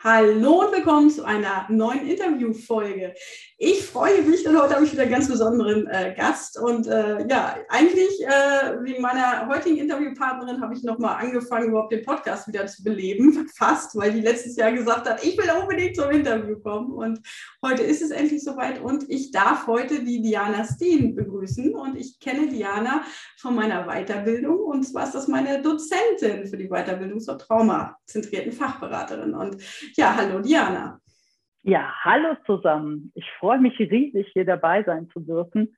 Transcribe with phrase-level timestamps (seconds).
[0.00, 3.14] Hallo und willkommen zu einer neuen Interviewfolge.
[3.60, 6.56] Ich freue mich, denn heute habe ich wieder einen ganz besonderen äh, Gast.
[6.56, 12.04] Und äh, ja, eigentlich äh, wegen meiner heutigen Interviewpartnerin habe ich nochmal angefangen, überhaupt den
[12.04, 16.12] Podcast wieder zu beleben, fast, weil die letztes Jahr gesagt hat, ich will unbedingt zum
[16.12, 16.92] Interview kommen.
[16.92, 17.18] Und
[17.66, 21.74] heute ist es endlich soweit und ich darf heute die Diana Steen begrüßen.
[21.74, 23.02] Und ich kenne Diana
[23.36, 29.34] von meiner Weiterbildung und zwar ist das meine Dozentin für die Weiterbildung zur traumazentrierten Fachberaterin.
[29.34, 29.56] Und
[29.96, 31.00] ja, hallo Diana.
[31.62, 33.12] Ja, hallo zusammen.
[33.14, 35.76] Ich freue mich riesig, hier dabei sein zu dürfen.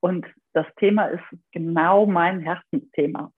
[0.00, 1.22] Und das Thema ist
[1.52, 3.32] genau mein Herzensthema.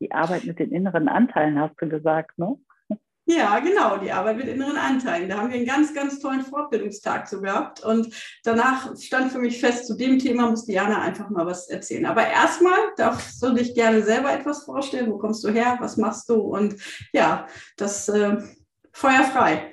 [0.00, 2.56] Die Arbeit mit den inneren Anteilen, hast du gesagt, ne?
[3.30, 5.28] Ja, genau, die Arbeit mit inneren Anteilen.
[5.28, 7.84] Da haben wir einen ganz, ganz tollen Fortbildungstag zu gehabt.
[7.84, 8.08] Und
[8.42, 12.06] danach stand für mich fest, zu dem Thema muss Diana einfach mal was erzählen.
[12.06, 15.12] Aber erstmal darfst du dich gerne selber etwas vorstellen.
[15.12, 15.76] Wo kommst du her?
[15.78, 16.36] Was machst du?
[16.36, 16.76] Und
[17.12, 18.38] ja, das äh,
[18.98, 19.72] Feuer frei.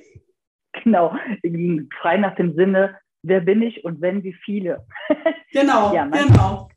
[0.84, 1.16] Genau,
[2.00, 4.86] frei nach dem Sinne, wer bin ich und wenn, wie viele.
[5.52, 6.70] Genau, ja, mein, genau.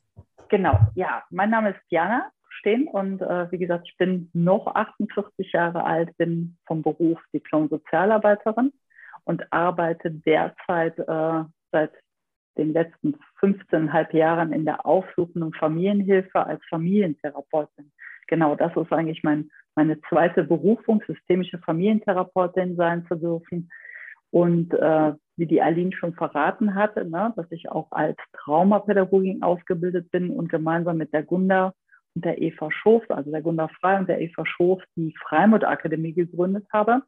[0.49, 5.53] Genau, ja, mein Name ist Jana Stehen und äh, wie gesagt, ich bin noch 48
[5.53, 8.73] Jahre alt, bin vom Beruf Diplom-Sozialarbeiterin
[9.25, 11.93] und arbeite derzeit äh, seit
[12.57, 17.93] den letzten 15,5 Jahren in der aufsuchenden Familienhilfe als Familientherapeutin.
[18.29, 23.71] Genau, das ist eigentlich mein, meine zweite Berufung, systemische Familientherapeutin sein zu dürfen.
[24.31, 30.11] Und äh, wie die Aline schon verraten hatte, ne, dass ich auch als Traumapädagogin ausgebildet
[30.11, 31.73] bin und gemeinsam mit der Gunda
[32.15, 36.67] und der Eva Schof, also der Gunda Frei und der Eva Schof, die Freimut-Akademie gegründet
[36.73, 37.03] habe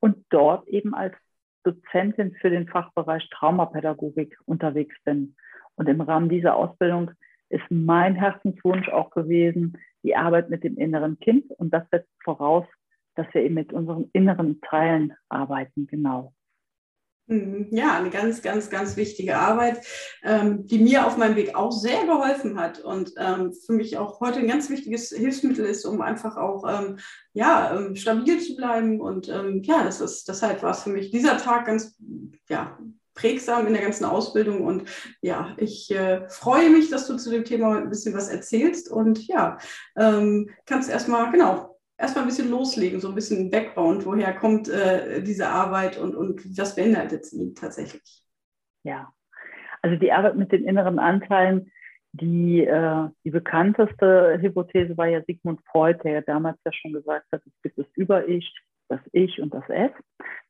[0.00, 1.14] und dort eben als
[1.62, 5.34] Dozentin für den Fachbereich Traumapädagogik unterwegs bin.
[5.76, 7.12] Und im Rahmen dieser Ausbildung
[7.48, 11.50] ist mein Herzenswunsch auch gewesen, die Arbeit mit dem inneren Kind.
[11.52, 12.66] Und das setzt voraus,
[13.14, 16.32] dass wir eben mit unseren inneren Teilen arbeiten, genau.
[17.26, 17.68] Mhm.
[17.70, 19.86] Ja, eine ganz, ganz, ganz wichtige Arbeit,
[20.24, 24.20] ähm, die mir auf meinem Weg auch sehr geholfen hat und ähm, für mich auch
[24.20, 26.98] heute ein ganz wichtiges Hilfsmittel ist, um einfach auch ähm,
[27.32, 29.00] ja, stabil zu bleiben.
[29.00, 31.96] Und ja, das ist, deshalb war es für mich dieser Tag ganz
[32.48, 32.76] ja,
[33.20, 34.62] prägsam in der ganzen Ausbildung.
[34.62, 34.84] Und
[35.20, 38.90] ja, ich äh, freue mich, dass du zu dem Thema ein bisschen was erzählst.
[38.90, 39.58] Und ja,
[39.96, 45.22] ähm, kannst erstmal, genau, erstmal ein bisschen loslegen, so ein bisschen Background, woher kommt äh,
[45.22, 48.24] diese Arbeit und, und was beinhaltet sie tatsächlich?
[48.82, 49.12] Ja,
[49.82, 51.70] also die Arbeit mit den inneren Anteilen,
[52.12, 57.26] die, äh, die bekannteste Hypothese war ja Sigmund Freud, der ja damals ja schon gesagt
[57.32, 58.52] hat, es gibt das Über-Ich,
[58.88, 59.92] das Ich und das Es.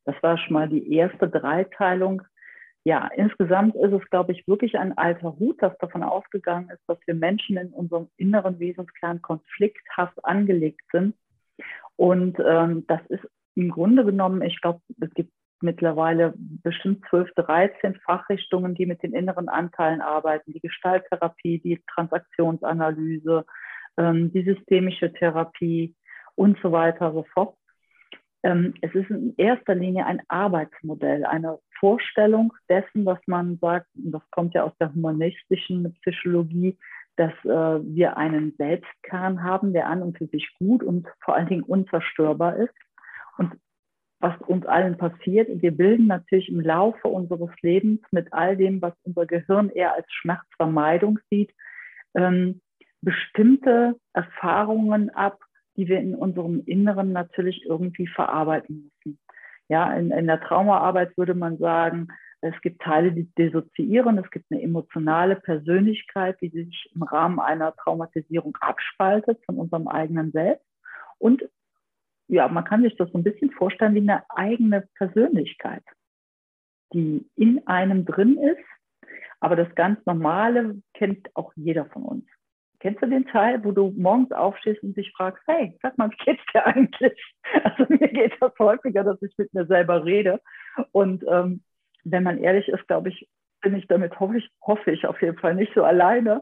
[0.05, 2.23] Das war schon mal die erste Dreiteilung.
[2.83, 6.97] Ja, insgesamt ist es, glaube ich, wirklich ein alter Hut, das davon ausgegangen ist, dass
[7.05, 11.15] wir Menschen in unserem inneren Wesenskern konflikthaft angelegt sind
[11.95, 13.23] und ähm, das ist
[13.55, 15.31] im Grunde genommen, ich glaube, es gibt
[15.61, 20.53] mittlerweile bestimmt 12, 13 Fachrichtungen, die mit den inneren Anteilen arbeiten.
[20.53, 23.45] Die Gestalttherapie, die Transaktionsanalyse,
[23.97, 25.95] ähm, die systemische Therapie
[26.33, 27.55] und so weiter und so fort.
[28.43, 34.11] Ähm, es ist in erster Linie ein Arbeitsmodell, eine Vorstellung dessen, was man sagt, und
[34.11, 36.77] das kommt ja aus der humanistischen Psychologie,
[37.17, 41.47] dass äh, wir einen Selbstkern haben, der an und für sich gut und vor allen
[41.47, 42.73] Dingen unzerstörbar ist.
[43.37, 43.53] Und
[44.19, 48.93] was uns allen passiert, wir bilden natürlich im Laufe unseres Lebens mit all dem, was
[49.03, 51.51] unser Gehirn eher als Schmerzvermeidung sieht,
[52.15, 52.61] ähm,
[53.01, 55.39] bestimmte Erfahrungen ab,
[55.81, 59.17] die wir in unserem Inneren natürlich irgendwie verarbeiten müssen.
[59.67, 62.09] Ja, in, in der Traumaarbeit würde man sagen,
[62.41, 64.19] es gibt Teile, die dissoziieren.
[64.19, 70.31] Es gibt eine emotionale Persönlichkeit, die sich im Rahmen einer Traumatisierung abspaltet von unserem eigenen
[70.31, 70.65] Selbst.
[71.17, 71.49] Und
[72.27, 75.83] ja, man kann sich das so ein bisschen vorstellen wie eine eigene Persönlichkeit,
[76.93, 79.09] die in einem drin ist.
[79.39, 82.25] Aber das ganz Normale kennt auch jeder von uns.
[82.81, 86.25] Kennst du den Teil, wo du morgens aufstehst und dich fragst, hey, sag mal, wie
[86.25, 87.35] geht's dir eigentlich?
[87.63, 90.41] Also mir geht das häufiger, dass ich mit mir selber rede.
[90.91, 91.61] Und ähm,
[92.03, 93.29] wenn man ehrlich ist, glaube ich,
[93.61, 96.41] bin ich damit, hoffe ich, hoffe ich auf jeden Fall nicht so alleine.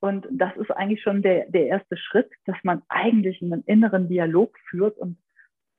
[0.00, 4.58] Und das ist eigentlich schon der, der erste Schritt, dass man eigentlich einen inneren Dialog
[4.68, 4.98] führt.
[4.98, 5.18] Und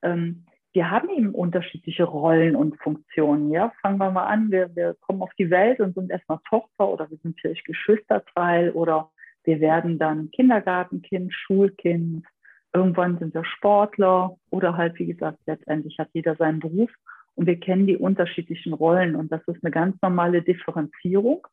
[0.04, 3.51] ähm, wir haben eben unterschiedliche Rollen und Funktionen.
[3.51, 4.51] Ja, fangen wir mal an.
[4.51, 8.71] Wir, wir kommen auf die Welt und sind erstmal Tochter oder wir sind vielleicht Geschwisterteil
[8.71, 9.12] oder
[9.48, 12.26] wir werden dann Kindergartenkind, Schulkind.
[12.74, 16.92] Irgendwann sind wir Sportler oder halt, wie gesagt, letztendlich hat jeder seinen Beruf
[17.36, 21.48] und wir kennen die unterschiedlichen Rollen und das ist eine ganz normale Differenzierung.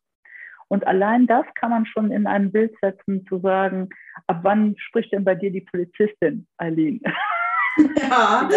[0.67, 3.89] Und allein das kann man schon in einem Bild setzen, zu sagen,
[4.27, 7.01] ab wann spricht denn bei dir die Polizistin, Eileen?
[7.97, 8.49] Ja,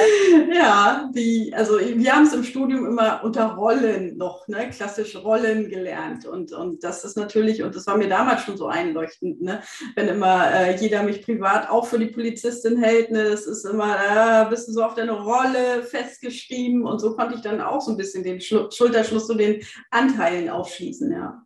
[0.53, 5.69] ja, die, also wir haben es im Studium immer unter Rollen noch, ne, klassische Rollen
[5.69, 6.27] gelernt.
[6.27, 9.63] Und, und das ist natürlich, und das war mir damals schon so einleuchtend, ne,
[9.97, 13.97] wenn immer äh, jeder mich privat auch für die Polizistin hält, ne, das ist immer,
[13.97, 16.85] äh, bist du so auf deine Rolle festgeschrieben.
[16.85, 20.49] Und so konnte ich dann auch so ein bisschen den Schlu Schulterschluss zu den Anteilen
[20.49, 21.43] aufschließen, ja.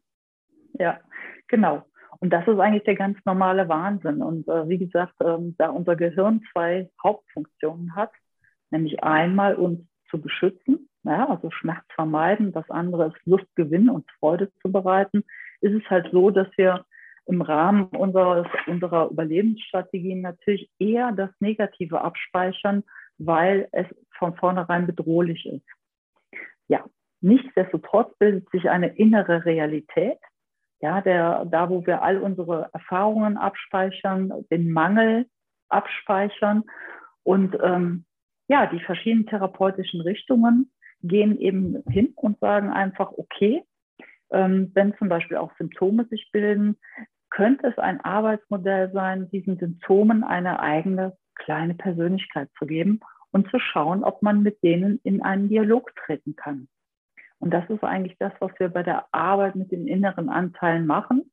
[0.79, 1.01] Ja,
[1.49, 1.85] genau.
[2.23, 4.23] Und das ist eigentlich der ganz normale Wahnsinn.
[4.23, 8.13] Und äh, wie gesagt, ähm, da unser Gehirn zwei Hauptfunktionen hat,
[8.71, 14.09] nämlich einmal uns zu beschützen, ja, also Schmerz vermeiden, das andere ist Lust gewinnen und
[14.21, 15.25] Freude zu bereiten,
[15.63, 16.85] ist es halt so, dass wir
[17.27, 22.85] im Rahmen unseres, unserer Überlebensstrategien natürlich eher das Negative abspeichern,
[23.19, 23.87] weil es
[24.17, 25.67] von vornherein bedrohlich ist.
[26.69, 26.85] Ja,
[27.21, 30.19] nichtsdestotrotz bildet sich eine innere Realität,
[30.83, 35.27] ja, der, da wo wir all unsere Erfahrungen abspeichern, den Mangel
[35.69, 36.65] abspeichern
[37.23, 38.05] und ähm,
[38.49, 40.71] ja, die verschiedenen therapeutischen Richtungen
[41.03, 43.63] gehen eben hin und sagen einfach, okay,
[44.31, 46.77] ähm, wenn zum Beispiel auch Symptome sich bilden,
[47.31, 53.01] könnte es ein Arbeitsmodell sein, diesen Symptomen eine eigene kleine Persönlichkeit zu geben
[53.31, 56.69] und zu schauen, ob man mit denen in einen Dialog treten kann.
[57.43, 61.29] Und das ist eigentlich das, was wir bei der Arbeit mit den inneren Anteilen machen,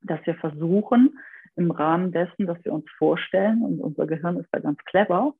[0.00, 1.18] dass wir versuchen,
[1.56, 5.34] im Rahmen dessen, dass wir uns vorstellen, und unser Gehirn ist da ganz clever,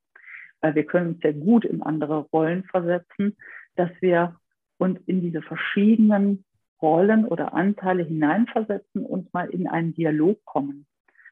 [0.60, 3.38] weil wir können uns sehr gut in andere Rollen versetzen,
[3.76, 4.36] dass wir
[4.76, 6.44] uns in diese verschiedenen
[6.82, 10.86] Rollen oder Anteile hineinversetzen und mal in einen Dialog kommen.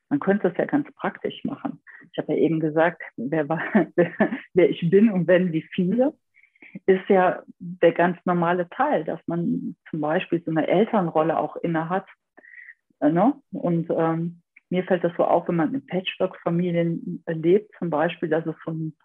[0.09, 1.83] Man könnte es ja ganz praktisch machen.
[2.13, 3.61] Ich habe ja eben gesagt, wer, war,
[3.95, 4.11] wer,
[4.55, 6.15] wer ich bin und wenn wie viele
[6.87, 11.89] ist ja der ganz normale Teil, dass man zum Beispiel so eine Elternrolle auch inne
[11.89, 12.07] hat.
[13.01, 13.35] Äh, ne?
[13.53, 18.47] Und ähm, mir fällt das so auf, wenn man in Patchwork-Familien lebt, zum Beispiel, dass
[18.47, 18.97] es so ein,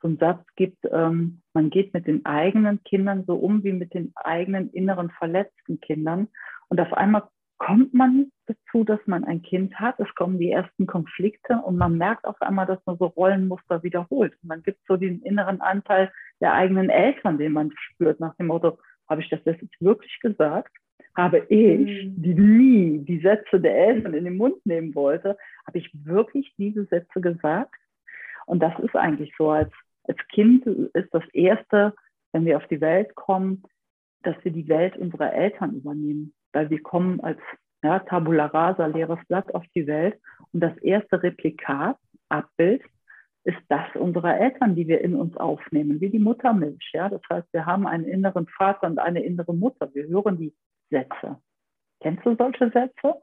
[0.00, 3.92] so einen Satz gibt, ähm, man geht mit den eigenen Kindern so um wie mit
[3.92, 6.28] den eigenen inneren verletzten Kindern.
[6.68, 7.24] Und auf einmal
[7.60, 10.00] kommt man dazu, dass man ein Kind hat.
[10.00, 14.32] Es kommen die ersten Konflikte und man merkt auf einmal, dass man so Rollenmuster wiederholt.
[14.42, 16.10] Man gibt so den inneren Anteil
[16.40, 18.78] der eigenen Eltern, den man spürt, nach dem Motto,
[19.08, 20.74] habe ich das jetzt wirklich gesagt?
[21.14, 22.22] Habe ich, mhm.
[22.22, 25.36] die nie die Sätze der Eltern in den Mund nehmen wollte,
[25.66, 27.74] habe ich wirklich diese Sätze gesagt?
[28.46, 29.70] Und das ist eigentlich so, als,
[30.04, 31.94] als Kind ist das Erste,
[32.32, 33.64] wenn wir auf die Welt kommen,
[34.22, 37.38] dass wir die Welt unserer Eltern übernehmen weil wir kommen als
[37.82, 40.20] ja, Tabula rasa, leeres Blatt auf die Welt.
[40.52, 41.96] Und das erste Replikat,
[42.28, 42.82] Abbild,
[43.44, 46.90] ist das unserer Eltern, die wir in uns aufnehmen, wie die Muttermilch.
[46.92, 47.08] Ja?
[47.08, 49.88] Das heißt, wir haben einen inneren Vater und eine innere Mutter.
[49.94, 50.54] Wir hören die
[50.90, 51.40] Sätze.
[52.00, 53.14] Kennst du solche Sätze?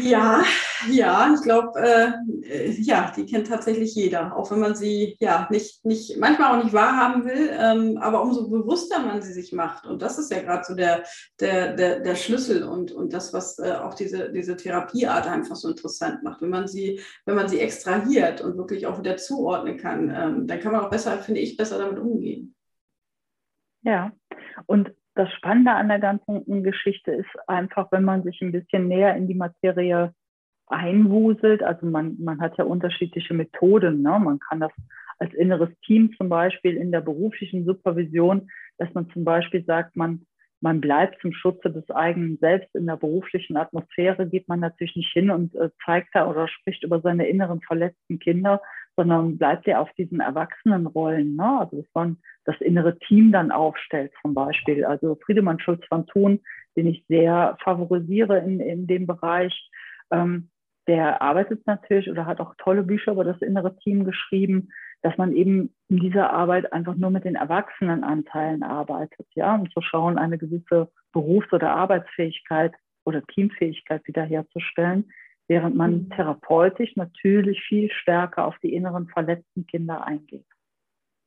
[0.00, 0.44] Ja,
[0.88, 5.84] ja, ich glaube, äh, ja, die kennt tatsächlich jeder, auch wenn man sie ja nicht,
[5.84, 9.86] nicht manchmal auch nicht wahrhaben will, ähm, aber umso bewusster man sie sich macht.
[9.86, 11.02] Und das ist ja gerade so der,
[11.40, 15.68] der, der, der Schlüssel und, und das, was äh, auch diese, diese Therapieart einfach so
[15.68, 16.42] interessant macht.
[16.42, 20.60] Wenn man sie, wenn man sie extrahiert und wirklich auch wieder zuordnen kann, ähm, dann
[20.60, 22.54] kann man auch besser, finde ich, besser damit umgehen.
[23.82, 24.12] Ja,
[24.66, 29.16] und das Spannende an der ganzen Geschichte ist einfach, wenn man sich ein bisschen näher
[29.16, 30.12] in die Materie
[30.66, 31.62] einwuselt.
[31.62, 34.02] Also man, man hat ja unterschiedliche Methoden.
[34.02, 34.18] Ne?
[34.18, 34.72] Man kann das
[35.18, 40.26] als inneres Team zum Beispiel in der beruflichen Supervision, dass man zum Beispiel sagt, man,
[40.60, 45.12] man bleibt zum Schutze des eigenen Selbst in der beruflichen Atmosphäre, geht man natürlich nicht
[45.12, 48.60] hin und äh, zeigt da oder spricht über seine inneren verletzten Kinder,
[48.96, 51.36] sondern bleibt ja auf diesen Erwachsenenrollen.
[51.36, 51.60] Ne?
[51.60, 54.84] Also dass man das innere Team dann aufstellt zum Beispiel.
[54.84, 56.40] Also Friedemann Schulz von Thun,
[56.76, 59.70] den ich sehr favorisiere in, in dem Bereich,
[60.10, 60.50] ähm,
[60.86, 64.68] der arbeitet natürlich oder hat auch tolle Bücher über das innere Team geschrieben,
[65.02, 69.80] dass man eben in dieser Arbeit einfach nur mit den Erwachsenenanteilen arbeitet, ja, um zu
[69.80, 72.72] schauen, eine gewisse Berufs- oder Arbeitsfähigkeit
[73.04, 75.10] oder Teamfähigkeit wiederherzustellen,
[75.48, 76.10] während man mhm.
[76.10, 80.46] therapeutisch natürlich viel stärker auf die inneren verletzten Kinder eingeht.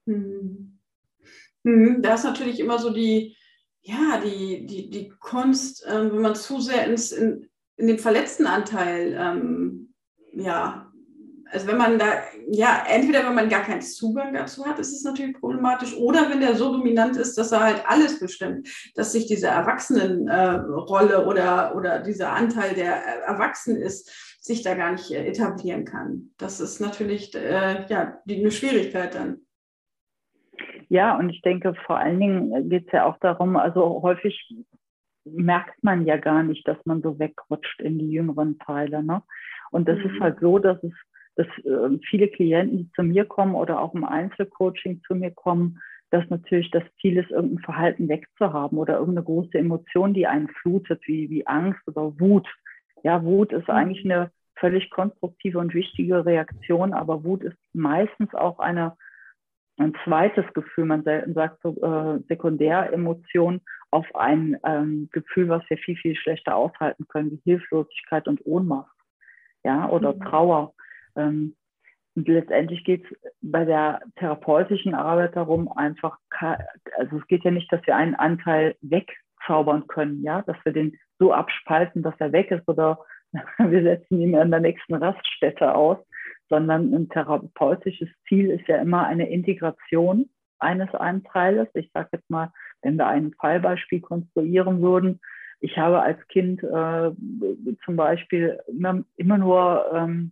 [0.06, 0.80] Mhm.
[1.64, 2.02] Mhm.
[2.02, 3.36] Da ist natürlich immer so die,
[3.82, 8.46] ja, die, die, die Kunst, äh, wenn man zu sehr ins, in, in den verletzten
[8.46, 9.94] Anteil, ähm,
[10.34, 10.89] ja,
[11.52, 12.06] also wenn man da,
[12.50, 16.42] ja, entweder wenn man gar keinen Zugang dazu hat, ist es natürlich problematisch, oder wenn
[16.42, 21.76] der so dominant ist, dass er halt alles bestimmt, dass sich diese Erwachsenenrolle äh, oder,
[21.76, 22.94] oder dieser Anteil, der
[23.26, 26.32] erwachsen ist, sich da gar nicht äh, etablieren kann.
[26.38, 29.42] Das ist natürlich äh, ja, eine Schwierigkeit dann.
[30.90, 34.56] Ja, und ich denke, vor allen Dingen geht es ja auch darum, also häufig
[35.26, 39.04] merkt man ja gar nicht, dass man so wegrutscht in die jüngeren Teile.
[39.04, 39.22] Ne?
[39.72, 40.06] Und das mhm.
[40.06, 40.94] ist halt so, dass es,
[41.40, 45.80] dass äh, viele Klienten, die zu mir kommen oder auch im Einzelcoaching zu mir kommen,
[46.10, 51.02] dass natürlich das Ziel ist, irgendein Verhalten wegzuhaben oder irgendeine große Emotion, die einen flutet,
[51.08, 52.46] wie, wie Angst oder Wut.
[53.04, 53.74] Ja, Wut ist mhm.
[53.74, 58.98] eigentlich eine völlig konstruktive und wichtige Reaktion, aber Wut ist meistens auch eine,
[59.78, 65.96] ein zweites Gefühl, man sagt so äh, Sekundäremotion auf ein ähm, Gefühl, was wir viel,
[65.96, 68.94] viel schlechter aushalten können, wie Hilflosigkeit und Ohnmacht,
[69.64, 70.20] ja, oder mhm.
[70.20, 70.74] Trauer.
[71.20, 71.56] Ähm,
[72.16, 76.18] und letztendlich geht es bei der therapeutischen Arbeit darum, einfach,
[76.98, 80.98] also es geht ja nicht, dass wir einen Anteil wegzaubern können, ja, dass wir den
[81.18, 83.00] so abspalten, dass er weg ist oder
[83.58, 85.98] wir setzen ihn an der nächsten Raststätte aus,
[86.50, 91.68] sondern ein therapeutisches Ziel ist ja immer eine Integration eines Anteiles.
[91.74, 95.20] Ich sage jetzt mal, wenn wir ein Fallbeispiel konstruieren würden,
[95.62, 97.12] ich habe als Kind äh,
[97.84, 100.32] zum Beispiel immer, immer nur ähm,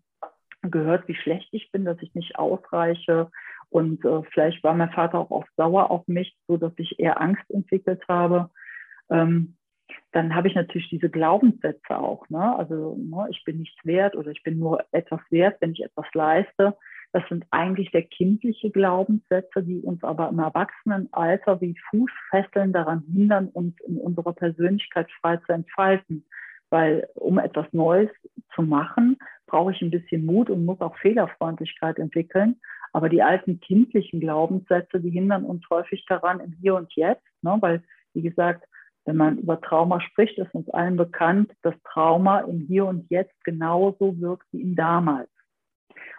[0.62, 3.30] gehört, wie schlecht ich bin, dass ich nicht ausreiche.
[3.70, 7.22] Und äh, vielleicht war mein Vater auch oft sauer auf mich, so dass ich eher
[7.22, 8.50] Angst entwickelt habe.
[9.10, 9.58] Ähm,
[10.12, 12.28] dann habe ich natürlich diese Glaubenssätze auch.
[12.30, 12.56] Ne?
[12.58, 16.06] Also ne, ich bin nichts wert oder ich bin nur etwas wert, wenn ich etwas
[16.14, 16.78] leiste.
[17.14, 23.48] Das sind eigentlich der kindliche Glaubenssätze, die uns aber im Erwachsenenalter wie Fußfesseln daran hindern,
[23.50, 26.26] uns in unserer Persönlichkeit frei zu entfalten.
[26.70, 28.10] Weil um etwas Neues
[28.54, 32.60] zu machen, brauche ich ein bisschen Mut und muss auch Fehlerfreundlichkeit entwickeln.
[32.94, 37.58] Aber die alten kindlichen Glaubenssätze, die hindern uns häufig daran im Hier und Jetzt, ne?
[37.60, 38.66] weil, wie gesagt,
[39.06, 43.44] wenn man über Trauma spricht, ist uns allen bekannt, dass Trauma im Hier und Jetzt
[43.44, 45.30] genauso wirkt wie im damals.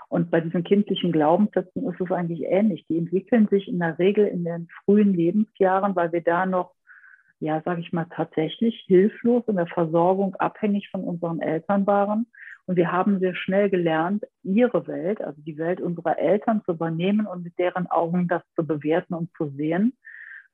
[0.09, 2.87] Und bei diesen kindlichen Glaubenssätzen ist es eigentlich ähnlich.
[2.89, 6.73] Die entwickeln sich in der Regel in den frühen Lebensjahren, weil wir da noch
[7.41, 12.27] ja, sage ich mal, tatsächlich hilflos in der Versorgung abhängig von unseren Eltern waren.
[12.69, 17.27] Und wir haben sehr schnell gelernt, ihre Welt, also die Welt unserer Eltern zu übernehmen
[17.27, 19.97] und mit deren Augen das zu bewerten und zu sehen.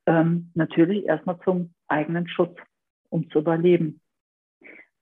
[0.07, 2.57] Ähm, natürlich erstmal zum eigenen Schutz,
[3.09, 4.01] um zu überleben.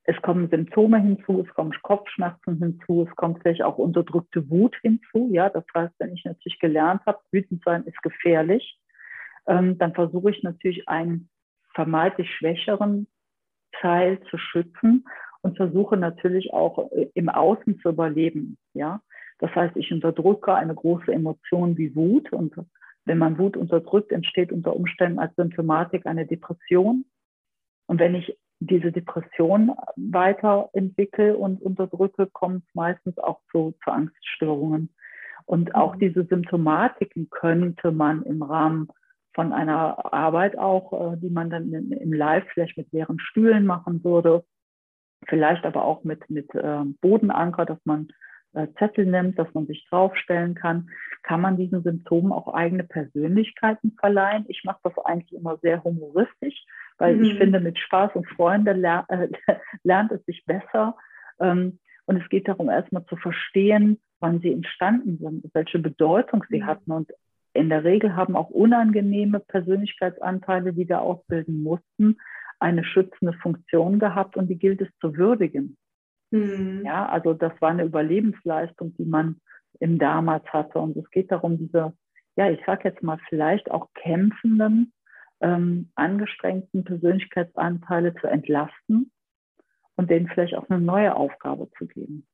[0.04, 5.28] Es kommen Symptome hinzu, es kommen Kopfschmerzen hinzu, es kommt vielleicht auch unterdrückte Wut hinzu.
[5.32, 8.80] Ja, das heißt, wenn ich natürlich gelernt habe, wütend sein ist gefährlich,
[9.46, 11.28] ähm, dann versuche ich natürlich einen
[11.74, 13.06] vermeintlich schwächeren
[13.72, 15.04] Teil zu schützen
[15.42, 18.56] und versuche natürlich auch äh, im Außen zu überleben.
[18.74, 19.00] Ja,
[19.38, 22.54] das heißt, ich unterdrücke eine große Emotion wie Wut und
[23.04, 27.04] wenn man Wut unterdrückt, entsteht unter Umständen als Symptomatik eine Depression.
[27.86, 34.94] Und wenn ich diese Depression weiterentwickle und unterdrücke, kommt es meistens auch zu, zu Angststörungen.
[35.46, 35.98] Und auch mhm.
[35.98, 38.88] diese Symptomatiken könnte man im Rahmen
[39.34, 44.04] von einer Arbeit auch, äh, die man dann im Live vielleicht mit leeren Stühlen machen
[44.04, 44.44] würde,
[45.28, 48.08] vielleicht aber auch mit, mit äh, Bodenanker, dass man
[48.54, 50.90] äh, Zettel nimmt, dass man sich draufstellen kann,
[51.22, 54.44] kann man diesen Symptomen auch eigene Persönlichkeiten verleihen.
[54.48, 56.64] Ich mache das eigentlich immer sehr humoristisch,
[56.98, 57.24] weil mhm.
[57.24, 59.28] ich finde, mit Spaß und Freude ler äh,
[59.84, 60.96] lernt es sich besser.
[61.40, 66.60] Ähm, und es geht darum, erstmal zu verstehen, wann sie entstanden sind, welche Bedeutung sie
[66.60, 66.66] mhm.
[66.66, 66.90] hatten.
[66.90, 67.10] Und
[67.54, 72.18] in der Regel haben auch unangenehme Persönlichkeitsanteile, die wir ausbilden mussten,
[72.62, 75.76] eine schützende Funktion gehabt und die gilt es zu würdigen.
[76.30, 76.82] Mhm.
[76.84, 79.40] Ja, also das war eine Überlebensleistung, die man
[79.80, 80.78] im damals hatte.
[80.78, 81.92] Und es geht darum, diese,
[82.36, 84.92] ja, ich sag jetzt mal, vielleicht auch kämpfenden,
[85.40, 89.10] ähm, angestrengten Persönlichkeitsanteile zu entlasten
[89.96, 92.26] und denen vielleicht auch eine neue Aufgabe zu geben.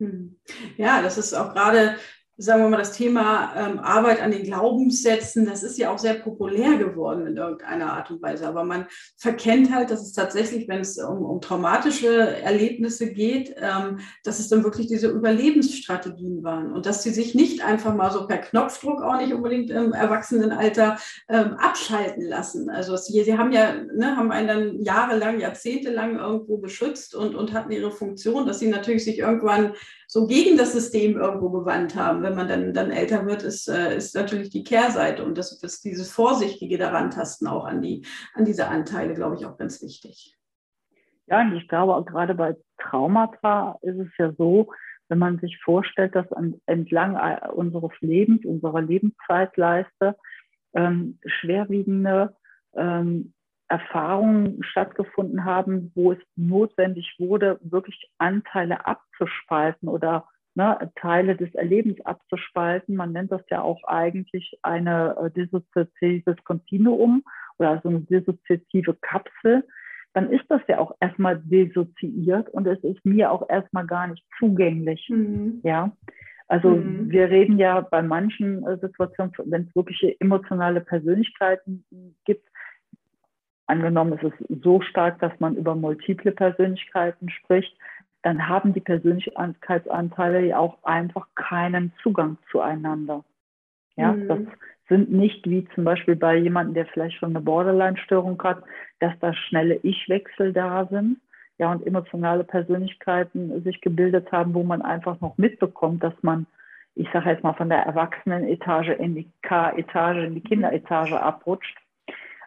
[0.00, 0.40] Hm.
[0.76, 1.96] Ja, das ist auch gerade
[2.40, 6.14] sagen wir mal, das Thema ähm, Arbeit an den Glaubenssätzen, das ist ja auch sehr
[6.14, 8.46] populär geworden in irgendeiner Art und Weise.
[8.46, 13.98] Aber man verkennt halt, dass es tatsächlich, wenn es um, um traumatische Erlebnisse geht, ähm,
[14.22, 18.28] dass es dann wirklich diese Überlebensstrategien waren und dass sie sich nicht einfach mal so
[18.28, 20.96] per Knopfdruck auch nicht unbedingt im Erwachsenenalter
[21.28, 22.70] ähm, abschalten lassen.
[22.70, 27.52] Also sie, sie haben ja, ne, haben einen dann jahrelang, jahrzehntelang irgendwo beschützt und, und
[27.52, 29.72] hatten ihre Funktion, dass sie natürlich sich irgendwann
[30.10, 32.22] so gegen das System irgendwo gewandt haben.
[32.28, 35.82] Wenn man dann, dann älter wird, ist, äh, ist natürlich die Kehrseite und das ist
[35.82, 38.04] dieses Vorsichtige daran tasten auch an, die,
[38.34, 40.36] an diese Anteile, glaube ich, auch ganz wichtig.
[41.26, 44.70] Ja, und ich glaube, auch gerade bei Traumata ist es ja so,
[45.08, 46.26] wenn man sich vorstellt, dass
[46.66, 47.16] entlang
[47.54, 50.16] unseres Lebens, unserer Lebenszeitleiste,
[50.74, 52.36] ähm, schwerwiegende
[52.76, 53.32] ähm,
[53.68, 60.26] Erfahrungen stattgefunden haben, wo es notwendig wurde, wirklich Anteile abzuspalten oder
[60.58, 62.96] ne, Teile des Erlebens abzuspalten.
[62.96, 67.22] Man nennt das ja auch eigentlich eine äh, dissoziatives Kontinuum
[67.58, 69.64] oder also eine dissoziative Kapsel.
[70.14, 74.24] dann ist das ja auch erstmal dissoziiert und es ist mir auch erstmal gar nicht
[74.38, 75.08] zugänglich.
[75.08, 75.60] Mhm.
[75.62, 75.92] Ja.
[76.48, 77.08] Also mhm.
[77.10, 81.84] wir reden ja bei manchen äh, Situationen, wenn es wirkliche emotionale Persönlichkeiten
[82.24, 82.48] gibt,
[83.68, 87.76] angenommen es ist so stark, dass man über multiple Persönlichkeiten spricht,
[88.22, 93.24] dann haben die Persönlichkeitsanteile ja auch einfach keinen Zugang zueinander.
[93.96, 94.28] Ja, mhm.
[94.28, 94.38] das
[94.88, 98.62] sind nicht wie zum Beispiel bei jemandem, der vielleicht schon eine Borderline-Störung hat,
[99.00, 101.18] dass da schnelle Ich-Wechsel da sind.
[101.58, 106.46] Ja, und emotionale Persönlichkeiten sich gebildet haben, wo man einfach noch mitbekommt, dass man,
[106.94, 111.76] ich sage jetzt mal, von der Erwachsenenetage in die K-Etage, in die Kinderetage abrutscht.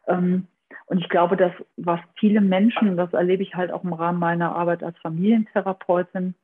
[0.07, 0.47] Ähm,
[0.85, 4.55] und ich glaube, dass was viele Menschen, das erlebe ich halt auch im Rahmen meiner
[4.55, 6.35] Arbeit als Familientherapeutin,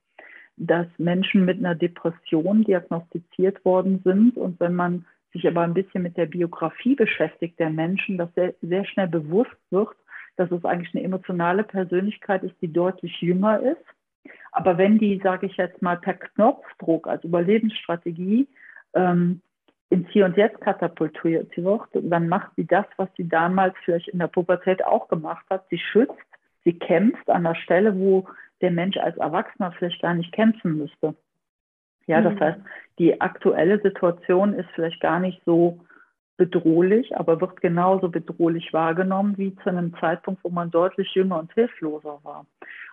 [0.57, 6.03] dass Menschen mit einer Depression diagnostiziert worden sind und wenn man sich aber ein bisschen
[6.03, 9.89] mit der Biografie beschäftigt der Menschen, dass sehr, sehr schnell bewusst wird,
[10.36, 14.31] dass es eigentlich eine emotionale Persönlichkeit ist, die deutlich jünger ist.
[14.51, 18.48] Aber wenn die, sage ich jetzt mal, per Knopfdruck als Überlebensstrategie
[18.93, 19.41] ähm,
[19.89, 24.20] ins Hier und Jetzt katapultiert wird, dann macht sie das, was sie damals vielleicht in
[24.20, 25.65] der Pubertät auch gemacht hat.
[25.70, 26.13] Sie schützt,
[26.63, 28.27] sie kämpft an der Stelle, wo
[28.62, 31.15] der Mensch als Erwachsener vielleicht gar nicht kämpfen müsste.
[32.08, 32.39] Ja, das mhm.
[32.39, 32.60] heißt,
[33.00, 35.79] die aktuelle Situation ist vielleicht gar nicht so
[36.38, 41.53] bedrohlich, aber wird genauso bedrohlich wahrgenommen wie zu einem Zeitpunkt, wo man deutlich jünger und
[41.53, 42.46] hilfloser war.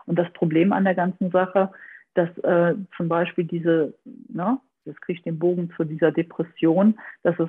[0.07, 1.71] Und das Problem an der ganzen Sache,
[2.15, 3.95] dass äh, zum Beispiel diese,
[4.29, 7.49] ne, das kriegt den Bogen zu dieser Depression, dass es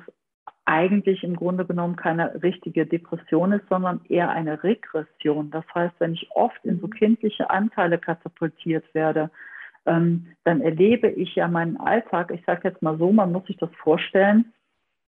[0.64, 5.50] eigentlich im Grunde genommen keine richtige Depression ist, sondern eher eine Regression.
[5.50, 6.92] Das heißt, wenn ich oft in so mhm.
[6.92, 9.30] kindliche Anteile katapultiert werde,
[9.86, 13.56] ähm, dann erlebe ich ja meinen Alltag, ich sage jetzt mal so, man muss sich
[13.56, 14.52] das vorstellen,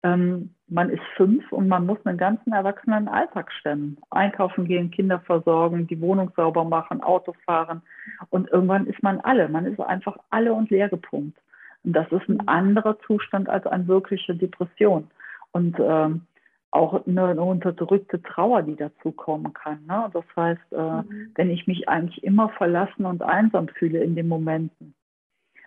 [0.03, 3.97] ähm, man ist fünf und man muss einen ganzen erwachsenen Alltag stemmen.
[4.11, 7.81] Einkaufen gehen, Kinder versorgen, die Wohnung sauber machen, Auto fahren.
[8.31, 9.49] Und irgendwann ist man alle.
[9.49, 11.39] Man ist einfach alle und leer gepumpt.
[11.85, 15.11] Und das ist ein anderer Zustand als eine wirkliche Depression.
[15.53, 16.23] Und ähm,
[16.71, 19.87] auch eine, eine, unterdrückte Trauer, die dazu kommen kann.
[19.87, 20.11] Ne?
[20.13, 21.31] Das heißt, äh, mhm.
[21.37, 24.95] wenn ich mich eigentlich immer verlassen und einsam fühle in den Momenten.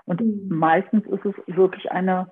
[0.05, 0.49] Und mhm.
[0.49, 2.31] meistens ist es wirklich eine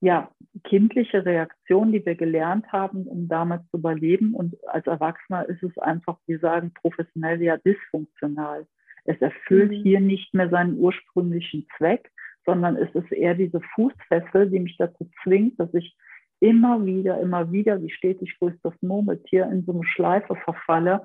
[0.00, 0.30] ja,
[0.64, 4.34] kindliche Reaktion, die wir gelernt haben, um damals zu überleben.
[4.34, 8.66] Und als Erwachsener ist es einfach, wir sagen professionell ja dysfunktional.
[9.04, 9.82] Es erfüllt mhm.
[9.82, 12.12] hier nicht mehr seinen ursprünglichen Zweck,
[12.44, 15.96] sondern es ist eher diese Fußfessel, die mich dazu zwingt, dass ich
[16.40, 21.02] immer wieder, immer wieder, wie stetig grüßt das Murmeltier, in so eine Schleife verfalle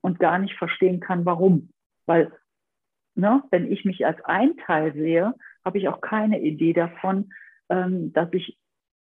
[0.00, 1.70] und gar nicht verstehen kann, warum.
[2.06, 2.30] Weil,
[3.14, 7.32] ne, wenn ich mich als ein Teil sehe, habe ich auch keine Idee davon,
[7.68, 8.56] ähm, dass ich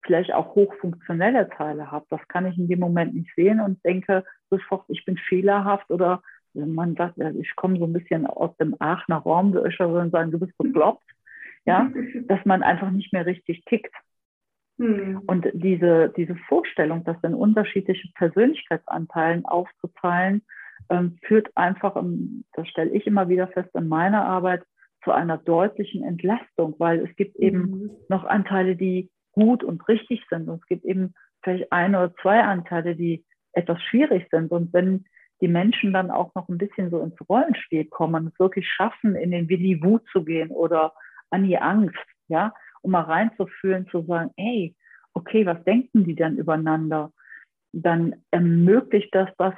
[0.05, 2.05] vielleicht auch hochfunktionelle Teile habe.
[2.09, 6.21] Das kann ich in dem Moment nicht sehen und denke sofort, ich bin fehlerhaft oder
[6.53, 10.31] man sagt, ich komme so ein bisschen aus dem Aachener Raum, würde ich schon sagen,
[10.31, 11.03] du bist bekloppt,
[11.65, 11.91] ja,
[12.27, 13.95] dass man einfach nicht mehr richtig tickt.
[14.79, 15.21] Hm.
[15.27, 20.43] Und diese, diese Vorstellung, das in unterschiedliche Persönlichkeitsanteilen aufzuteilen,
[20.89, 24.63] ähm, führt einfach, um, das stelle ich immer wieder fest in meiner Arbeit,
[25.03, 27.91] zu einer deutlichen Entlastung, weil es gibt eben mhm.
[28.07, 30.47] noch Anteile, die gut und richtig sind.
[30.47, 34.51] Und es gibt eben vielleicht ein oder zwei Anteile, die etwas schwierig sind.
[34.51, 35.05] Und wenn
[35.41, 39.15] die Menschen dann auch noch ein bisschen so ins Rollenspiel kommen und es wirklich schaffen,
[39.15, 40.93] in den Willi Wut zu gehen oder
[41.33, 44.75] an die Angst, ja, um mal reinzufühlen, zu sagen, hey,
[45.13, 47.11] okay, was denken die denn übereinander?
[47.73, 49.53] Dann ermöglicht das das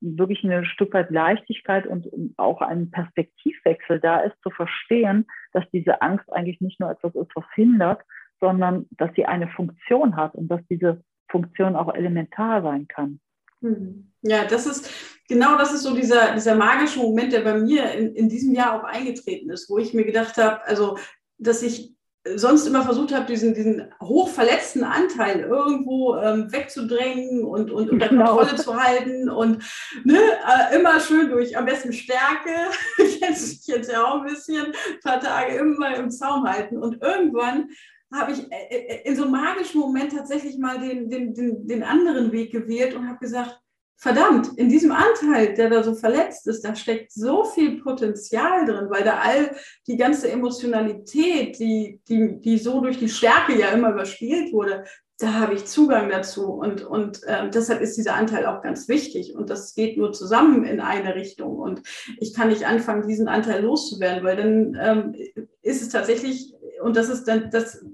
[0.00, 6.02] wirklich ein Stück weit Leichtigkeit und auch ein Perspektivwechsel da ist, zu verstehen, dass diese
[6.02, 8.02] Angst eigentlich nicht nur etwas ist, was hindert,
[8.40, 13.20] sondern dass sie eine Funktion hat und dass diese Funktion auch elementar sein kann.
[13.64, 14.12] Mhm.
[14.22, 14.90] Ja, das ist
[15.28, 18.78] genau das ist so dieser, dieser magische Moment, der bei mir in, in diesem Jahr
[18.78, 20.98] auch eingetreten ist, wo ich mir gedacht habe, also
[21.38, 21.94] dass ich
[22.36, 28.36] sonst immer versucht habe, diesen, diesen hochverletzten Anteil irgendwo ähm, wegzudrängen und, und unter genau.
[28.36, 29.62] Kontrolle zu halten und
[30.04, 32.70] ne, äh, immer schön durch am besten Stärke,
[33.20, 36.78] jetzt, jetzt ja auch ein bisschen, ein paar Tage immer im Zaum halten.
[36.78, 37.68] Und irgendwann
[38.14, 41.82] habe ich äh, äh, in so einem magischen Moment tatsächlich mal den, den, den, den
[41.82, 43.60] anderen Weg gewählt und habe gesagt,
[43.96, 48.88] verdammt, in diesem Anteil, der da so verletzt ist, da steckt so viel Potenzial drin,
[48.90, 53.92] weil da all die ganze Emotionalität, die, die, die so durch die Stärke ja immer
[53.92, 54.84] überspielt wurde,
[55.18, 56.52] da habe ich Zugang dazu.
[56.52, 59.34] Und, und äh, deshalb ist dieser Anteil auch ganz wichtig.
[59.36, 61.56] Und das geht nur zusammen in eine Richtung.
[61.56, 61.82] Und
[62.18, 67.08] ich kann nicht anfangen, diesen Anteil loszuwerden, weil dann ähm, ist es tatsächlich, und das
[67.08, 67.84] ist dann das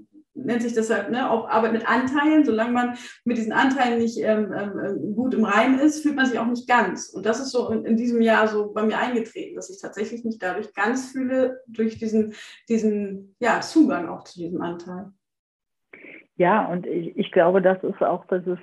[0.51, 2.45] nennt sich deshalb ne, auch Arbeit mit Anteilen.
[2.45, 6.39] Solange man mit diesen Anteilen nicht ähm, ähm, gut im Reinen ist, fühlt man sich
[6.39, 7.09] auch nicht ganz.
[7.09, 10.25] Und das ist so in, in, diesem Jahr so bei mir eingetreten, dass ich tatsächlich
[10.25, 12.35] nicht dadurch ganz fühle, durch diesen,
[12.69, 15.13] diesen ja, Zugang auch zu diesem Anteil.
[16.37, 18.63] Ja, und ich, ich glaube, das ist auch das ist,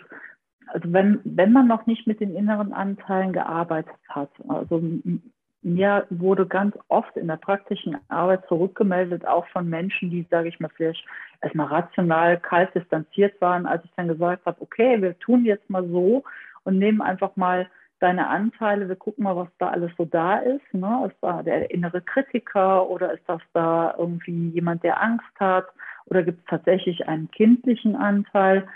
[0.68, 4.82] also wenn, wenn man noch nicht mit den inneren Anteilen gearbeitet hat, also
[5.62, 10.60] mir wurde ganz oft in der praktischen Arbeit zurückgemeldet, auch von Menschen, die, sage ich
[10.60, 11.04] mal, vielleicht
[11.42, 15.88] erstmal rational kalt distanziert waren, als ich dann gesagt habe, okay, wir tun jetzt mal
[15.88, 16.24] so
[16.64, 17.68] und nehmen einfach mal
[18.00, 20.74] deine Anteile, wir gucken mal, was da alles so da ist.
[20.74, 21.08] Ne?
[21.08, 25.68] Ist da der innere Kritiker oder ist das da irgendwie jemand, der Angst hat?
[26.06, 28.68] Oder gibt es tatsächlich einen kindlichen Anteil?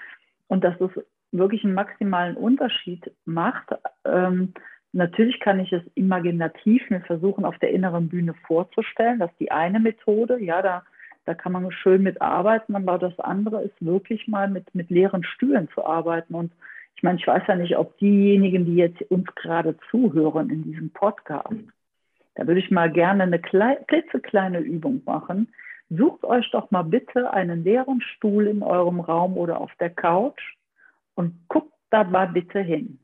[0.48, 0.92] Und dass es
[1.32, 3.70] wirklich einen maximalen Unterschied macht.
[4.06, 4.54] Ähm,
[4.92, 9.20] natürlich kann ich es imaginativ mir versuchen, auf der inneren Bühne vorzustellen.
[9.20, 10.40] Das ist die eine Methode.
[10.42, 10.84] Ja, da,
[11.26, 12.76] da kann man schön mit arbeiten.
[12.76, 16.36] Aber das andere ist wirklich mal mit, mit leeren Stühlen zu arbeiten.
[16.36, 16.52] Und
[16.96, 20.92] ich meine, ich weiß ja nicht, ob diejenigen, die jetzt uns gerade zuhören in diesem
[20.92, 21.56] Podcast,
[22.36, 25.54] da würde ich mal gerne eine klitzekleine Übung machen.
[25.90, 30.56] Sucht euch doch mal bitte einen leeren Stuhl in eurem Raum oder auf der Couch
[31.16, 33.00] und guckt da mal bitte hin.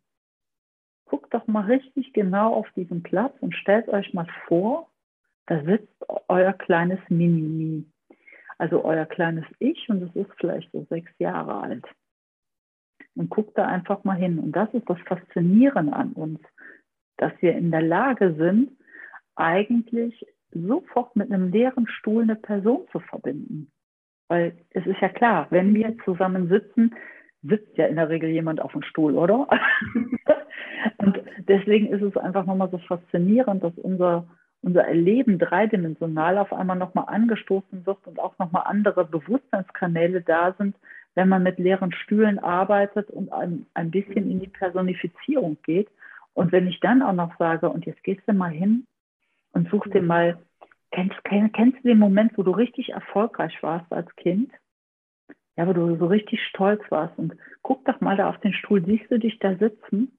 [1.06, 4.90] Guckt doch mal richtig genau auf diesen Platz und stellt euch mal vor,
[5.48, 7.86] da sitzt euer kleines Mini-Mi,
[8.58, 11.86] also euer kleines Ich und es ist vielleicht so sechs Jahre alt
[13.16, 14.40] und guckt da einfach mal hin.
[14.40, 16.40] Und das ist das Faszinierende an uns,
[17.18, 18.72] dass wir in der Lage sind,
[19.36, 23.72] eigentlich sofort mit einem leeren Stuhl eine Person zu verbinden.
[24.28, 26.96] Weil es ist ja klar, wenn wir zusammen sitzen,
[27.44, 29.48] sitzt ja in der Regel jemand auf dem Stuhl, oder?
[30.98, 34.28] und deswegen ist es einfach nochmal so faszinierend, dass unser,
[34.62, 40.76] unser Erleben dreidimensional auf einmal nochmal angestoßen wird und auch nochmal andere Bewusstseinskanäle da sind,
[41.16, 45.90] wenn man mit leeren Stühlen arbeitet und ein, ein bisschen in die Personifizierung geht.
[46.34, 48.86] Und wenn ich dann auch noch sage, und jetzt gehst du mal hin
[49.54, 50.38] und suchst dir mal,
[50.92, 54.52] kennst, kennst du den Moment, wo du richtig erfolgreich warst als Kind?
[55.56, 58.86] Ja, wo du so richtig stolz warst und guck doch mal da auf den Stuhl,
[58.86, 60.16] siehst du dich da sitzen?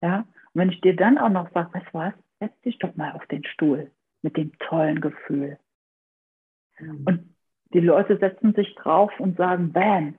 [0.00, 2.94] Ja, und wenn ich dir dann auch noch sage, weißt du was, setz dich doch
[2.96, 3.90] mal auf den Stuhl
[4.22, 5.58] mit dem tollen Gefühl.
[6.78, 7.04] Mhm.
[7.06, 7.34] Und
[7.72, 10.16] die Leute setzen sich drauf und sagen, bam.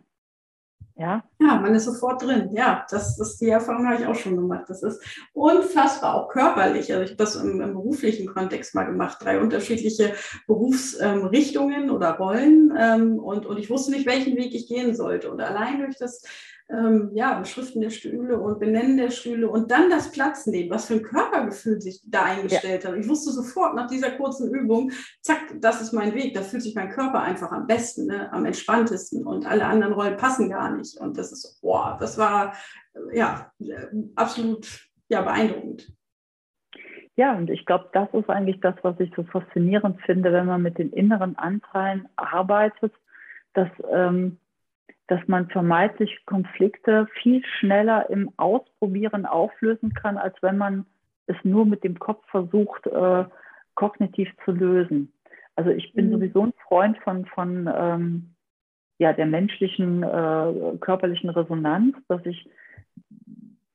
[0.97, 1.25] Ja?
[1.41, 2.51] ja, man ist sofort drin.
[2.53, 4.65] Ja, das, das die Erfahrung habe ich auch schon gemacht.
[4.69, 6.91] Das ist unfassbar, auch körperlich.
[6.93, 9.17] Also ich habe das im, im beruflichen Kontext mal gemacht.
[9.19, 10.13] Drei unterschiedliche
[10.47, 12.73] Berufsrichtungen ähm, oder Rollen.
[12.77, 15.29] Ähm, und, und ich wusste nicht, welchen Weg ich gehen sollte.
[15.29, 16.23] Und allein durch das
[16.69, 20.87] ähm, ja, Beschriften der Stühle und Benennen der Stühle und dann das Platz nehmen, was
[20.87, 22.91] für ein Körpergefühl sich da eingestellt ja.
[22.91, 22.97] hat.
[22.97, 26.73] Ich wusste sofort nach dieser kurzen Übung, zack, das ist mein Weg, da fühlt sich
[26.73, 30.99] mein Körper einfach am besten, ne, am entspanntesten und alle anderen Rollen passen gar nicht.
[30.99, 32.55] Und das ist, boah, das war
[32.93, 33.51] äh, ja
[34.15, 35.93] absolut ja, beeindruckend.
[37.15, 40.61] Ja, und ich glaube, das ist eigentlich das, was ich so faszinierend finde, wenn man
[40.61, 42.91] mit den inneren Anteilen arbeitet,
[43.53, 44.37] dass ähm,
[45.07, 50.85] dass man vermeintliche Konflikte viel schneller im Ausprobieren auflösen kann, als wenn man
[51.27, 53.25] es nur mit dem Kopf versucht, äh,
[53.75, 55.11] kognitiv zu lösen.
[55.55, 56.13] Also ich bin mhm.
[56.13, 58.35] sowieso ein Freund von, von ähm,
[58.97, 62.49] ja, der menschlichen äh, körperlichen Resonanz, dass ich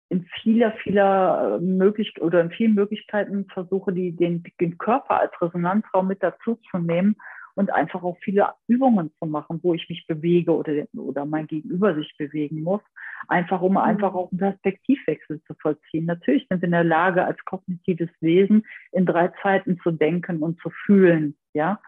[0.09, 5.33] in vieler, vieler äh, möglich oder in vielen Möglichkeiten versuche, die, den, den Körper als
[5.41, 7.17] Resonanzraum mit dazu zu nehmen
[7.55, 11.95] und einfach auch viele Übungen zu machen, wo ich mich bewege oder, oder mein Gegenüber
[11.95, 12.83] sich bewegen muss,
[13.29, 13.79] einfach um mhm.
[13.79, 16.07] einfach auch einen Perspektivwechsel zu vollziehen.
[16.07, 20.61] Natürlich sind wir in der Lage, als kognitives Wesen in drei Zeiten zu denken und
[20.61, 21.81] zu fühlen, ja.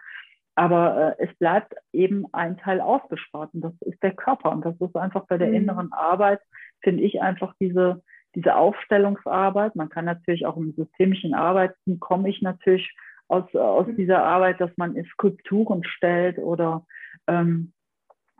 [0.55, 4.51] Aber äh, es bleibt eben ein Teil ausgespart und das ist der Körper.
[4.51, 5.55] Und das ist einfach bei der mhm.
[5.55, 6.41] inneren Arbeit,
[6.81, 8.03] finde ich einfach diese,
[8.35, 9.75] diese Aufstellungsarbeit.
[9.75, 12.93] Man kann natürlich auch im systemischen Arbeiten, komme ich natürlich
[13.33, 16.85] aus, aus dieser Arbeit, dass man Skulpturen stellt oder
[17.27, 17.73] ähm,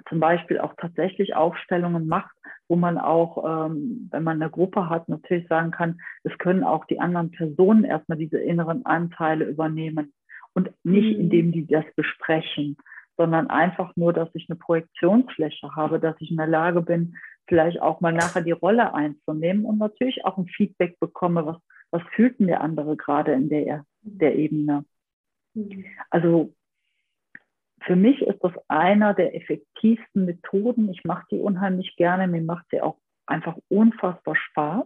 [0.10, 2.36] zum Beispiel auch tatsächlich Aufstellungen macht,
[2.67, 6.86] wo man auch, ähm, wenn man eine Gruppe hat, natürlich sagen kann, es können auch
[6.86, 10.13] die anderen Personen erstmal diese inneren Anteile übernehmen
[10.53, 11.23] und nicht, mhm.
[11.23, 12.77] indem die das besprechen,
[13.17, 17.15] sondern einfach nur, dass ich eine Projektionsfläche habe, dass ich in der Lage bin,
[17.47, 21.58] vielleicht auch mal nachher die Rolle einzunehmen und natürlich auch ein Feedback bekomme, was,
[21.91, 24.85] was fühlt denn der andere gerade in der der Ebene.
[25.53, 25.85] Mhm.
[26.09, 26.53] Also
[27.85, 30.89] für mich ist das einer der effektivsten Methoden.
[30.89, 32.27] Ich mache die unheimlich gerne.
[32.27, 34.85] Mir macht sie auch einfach unfassbar Spaß.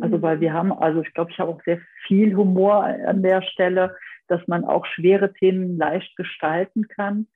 [0.00, 3.42] Also weil wir haben, also ich glaube, ich habe auch sehr viel Humor an der
[3.42, 3.96] Stelle,
[4.28, 7.26] dass man auch schwere Themen leicht gestalten kann.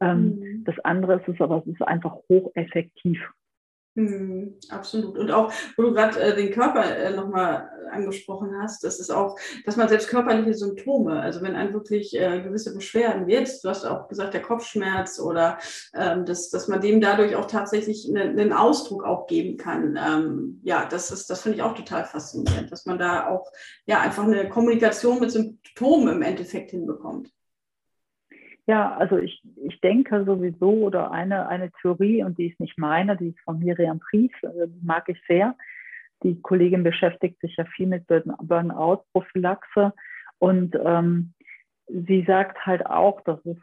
[0.00, 0.64] Mhm.
[0.64, 3.20] Das andere ist es aber, es ist einfach hocheffektiv.
[3.94, 5.18] Mhm, absolut.
[5.18, 9.38] Und auch, wo du gerade äh, den Körper äh, nochmal angesprochen hast, das ist auch,
[9.64, 13.84] dass man selbst körperliche Symptome, also wenn ein wirklich äh, gewisse Beschwerden wird, du hast
[13.84, 15.58] auch gesagt, der Kopfschmerz oder
[15.94, 19.96] ähm, dass, dass man dem dadurch auch tatsächlich eine, einen Ausdruck auch geben kann.
[19.96, 23.50] Ähm, ja, das ist, das finde ich auch total faszinierend, dass man da auch
[23.86, 27.30] ja einfach eine Kommunikation mit Symptomen im Endeffekt hinbekommt.
[28.68, 33.16] Ja, also ich, ich denke sowieso oder eine, eine Theorie, und die ist nicht meine,
[33.16, 35.56] die ist von Miriam Pries, äh, mag ich sehr.
[36.22, 39.92] Die Kollegin beschäftigt sich ja viel mit Burnout-Prophylaxe
[40.38, 41.34] und ähm,
[41.86, 43.56] sie sagt halt auch, dass es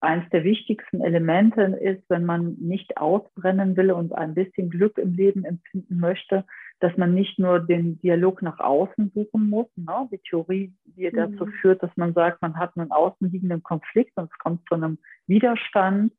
[0.00, 5.14] eines der wichtigsten Elemente ist, wenn man nicht ausbrennen will und ein bisschen Glück im
[5.14, 6.44] Leben empfinden möchte,
[6.80, 10.08] dass man nicht nur den Dialog nach außen suchen muss, ne?
[10.12, 11.52] die Theorie, die dazu mhm.
[11.60, 16.12] führt, dass man sagt, man hat einen außenliegenden Konflikt und es kommt zu einem Widerstand,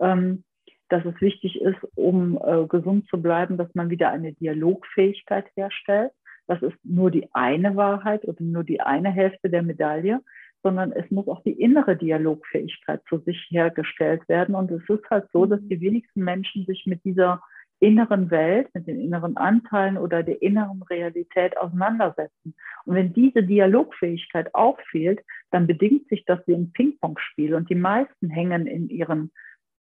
[0.00, 0.42] ähm,
[0.90, 6.12] dass es wichtig ist, um äh, gesund zu bleiben, dass man wieder eine Dialogfähigkeit herstellt.
[6.46, 10.20] Das ist nur die eine Wahrheit oder nur die eine Hälfte der Medaille,
[10.62, 14.54] sondern es muss auch die innere Dialogfähigkeit zu sich hergestellt werden.
[14.54, 15.68] Und es ist halt so, dass mhm.
[15.68, 17.40] die wenigsten Menschen sich mit dieser
[17.80, 22.54] inneren Welt, mit den inneren Anteilen oder der inneren Realität auseinandersetzen.
[22.84, 27.54] Und wenn diese Dialogfähigkeit auch fehlt, dann bedingt sich das wie ein Ping-Pong-Spiel.
[27.54, 29.32] Und die meisten hängen in ihren,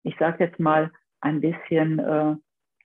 [0.03, 2.35] ich sage jetzt mal ein bisschen äh,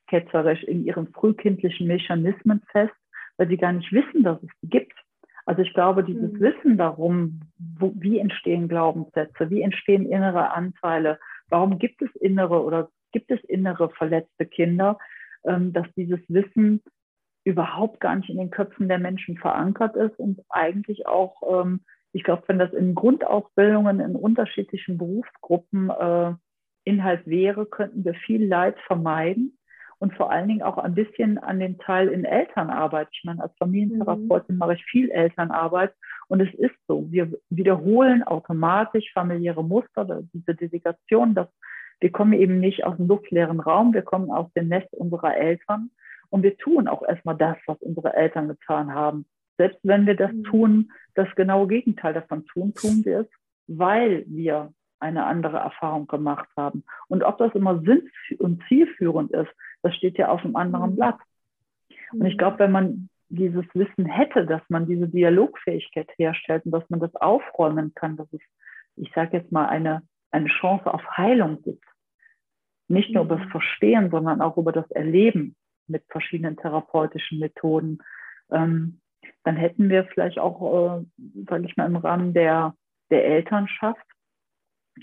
[0.08, 2.94] ketzerisch, in ihren frühkindlichen Mechanismen fest,
[3.36, 4.94] weil sie gar nicht wissen, dass es die gibt.
[5.46, 6.40] Also ich glaube, dieses mhm.
[6.40, 7.40] Wissen darum,
[7.78, 13.42] wo, wie entstehen Glaubenssätze, wie entstehen innere Anteile, warum gibt es innere oder gibt es
[13.44, 14.98] innere verletzte Kinder,
[15.44, 16.82] ähm, dass dieses Wissen
[17.44, 21.80] überhaupt gar nicht in den Köpfen der Menschen verankert ist und eigentlich auch, ähm,
[22.12, 26.34] ich glaube, wenn das in Grundausbildungen in unterschiedlichen Berufsgruppen äh,
[26.88, 29.58] Inhalt wäre, könnten wir viel Leid vermeiden
[29.98, 33.08] und vor allen Dingen auch ein bisschen an den Teil in Elternarbeit.
[33.12, 34.58] Ich meine, als Familientherapeutin mhm.
[34.58, 35.92] mache ich viel Elternarbeit
[36.28, 41.48] und es ist so, wir wiederholen automatisch familiäre Muster, diese Delegation, dass
[42.00, 45.90] wir kommen eben nicht aus dem luftleeren Raum, wir kommen aus dem Nest unserer Eltern
[46.30, 49.26] und wir tun auch erstmal das, was unsere Eltern getan haben.
[49.56, 50.44] Selbst wenn wir das mhm.
[50.44, 53.26] tun, das genaue Gegenteil davon tun, tun wir es,
[53.66, 56.84] weil wir eine andere Erfahrung gemacht haben.
[57.08, 59.50] Und ob das immer sinn- und zielführend ist,
[59.82, 60.96] das steht ja auf einem anderen mhm.
[60.96, 61.18] Blatt.
[62.12, 66.88] Und ich glaube, wenn man dieses Wissen hätte, dass man diese Dialogfähigkeit herstellt und dass
[66.88, 68.40] man das aufräumen kann, dass es,
[68.96, 71.84] ich sage jetzt mal, eine, eine Chance auf Heilung gibt.
[72.88, 73.50] Nicht nur über das mhm.
[73.50, 75.56] Verstehen, sondern auch über das Erleben
[75.86, 77.98] mit verschiedenen therapeutischen Methoden.
[78.50, 79.00] Ähm,
[79.44, 81.04] dann hätten wir vielleicht auch, äh,
[81.48, 82.74] sage ich mal, im Rahmen der,
[83.10, 84.04] der Elternschaft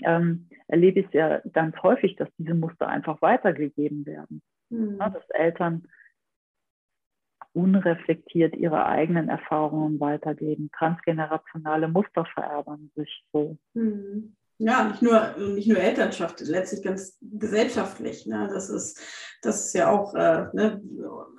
[0.04, 4.42] ähm, erlebe ich es ja ganz häufig, dass diese Muster einfach weitergegeben werden.
[4.70, 4.96] Mhm.
[4.98, 5.86] Ja, dass Eltern
[7.52, 10.70] unreflektiert ihre eigenen Erfahrungen weitergeben.
[10.76, 13.56] Transgenerationale Muster vererben sich so.
[13.74, 14.36] Mhm.
[14.58, 18.26] Ja, nicht nur, nicht nur Elternschaft, letztlich ganz gesellschaftlich.
[18.26, 18.48] Ne?
[18.50, 18.98] Das, ist,
[19.42, 20.80] das ist ja auch, äh, ne?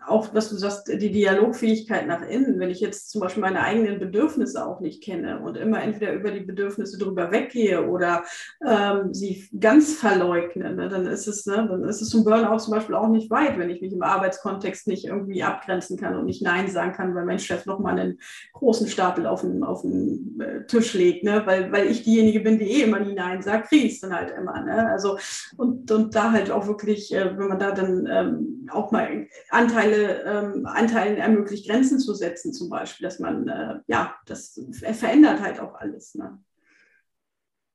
[0.08, 2.60] auch, was du sagst, die Dialogfähigkeit nach innen.
[2.60, 6.32] Wenn ich jetzt zum Beispiel meine eigenen Bedürfnisse auch nicht kenne und immer entweder über
[6.32, 8.24] die Bedürfnisse drüber weggehe oder
[8.66, 10.88] ähm, sie ganz verleugne, ne?
[10.88, 11.68] dann ist es, ne?
[11.70, 14.88] dann ist es zum Burnout zum Beispiel auch nicht weit, wenn ich mich im Arbeitskontext
[14.88, 18.20] nicht irgendwie abgrenzen kann und nicht Nein sagen kann, weil mein Chef nochmal einen
[18.54, 21.42] großen Stapel auf den, auf den äh, Tisch legt, ne?
[21.46, 24.62] weil, weil ich diejenige bin, die eh immer hinein sagt, kriegst dann halt immer.
[24.62, 24.90] Ne?
[24.90, 25.18] Also
[25.58, 30.24] und, und da halt auch wirklich, äh, wenn man da dann ähm, auch mal Anteile,
[30.24, 34.60] ähm, Anteilen ermöglicht, Grenzen zu setzen, zum Beispiel, dass man, äh, ja, das
[34.94, 36.16] verändert halt auch alles.
[36.16, 36.40] Ne?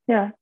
[0.07, 0.33] Ja,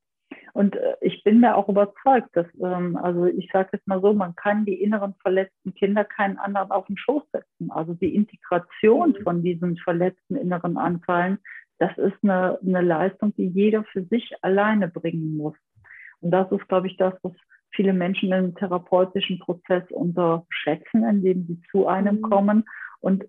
[0.54, 4.14] und äh, ich bin mir auch überzeugt, dass, ähm, also ich sage jetzt mal so,
[4.14, 7.72] man kann die inneren verletzten Kinder keinen anderen auf den Schoß setzen.
[7.72, 9.24] Also die Integration mhm.
[9.24, 11.40] von diesen verletzten inneren Anteilen
[11.82, 15.56] das ist eine, eine Leistung, die jeder für sich alleine bringen muss.
[16.20, 17.34] Und das ist, glaube ich, das, was
[17.72, 22.22] viele Menschen im therapeutischen Prozess unterschätzen, indem sie zu einem mhm.
[22.22, 22.66] kommen
[23.00, 23.26] und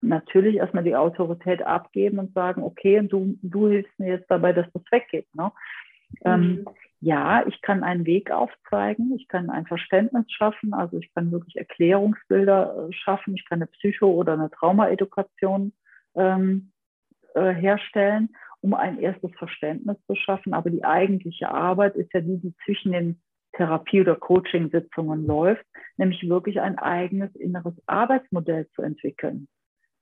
[0.00, 4.66] natürlich erstmal die Autorität abgeben und sagen, okay, du, du hilfst mir jetzt dabei, dass
[4.72, 5.32] das weggeht.
[5.36, 5.52] Ne?
[6.24, 6.46] Ähm, mhm.
[6.46, 6.64] Ähm,
[7.02, 11.54] ja, ich kann einen Weg aufzeigen, ich kann ein Verständnis schaffen, also ich kann wirklich
[11.54, 15.72] Erklärungsbilder äh, schaffen, ich kann eine Psycho- oder eine Traumaedukation
[16.16, 16.71] ähm,
[17.34, 20.54] äh, herstellen, um ein erstes Verständnis zu schaffen.
[20.54, 23.20] Aber die eigentliche Arbeit ist ja die, die zwischen den
[23.52, 25.64] Therapie- oder Coaching-Sitzungen läuft,
[25.96, 29.48] nämlich wirklich ein eigenes inneres Arbeitsmodell zu entwickeln.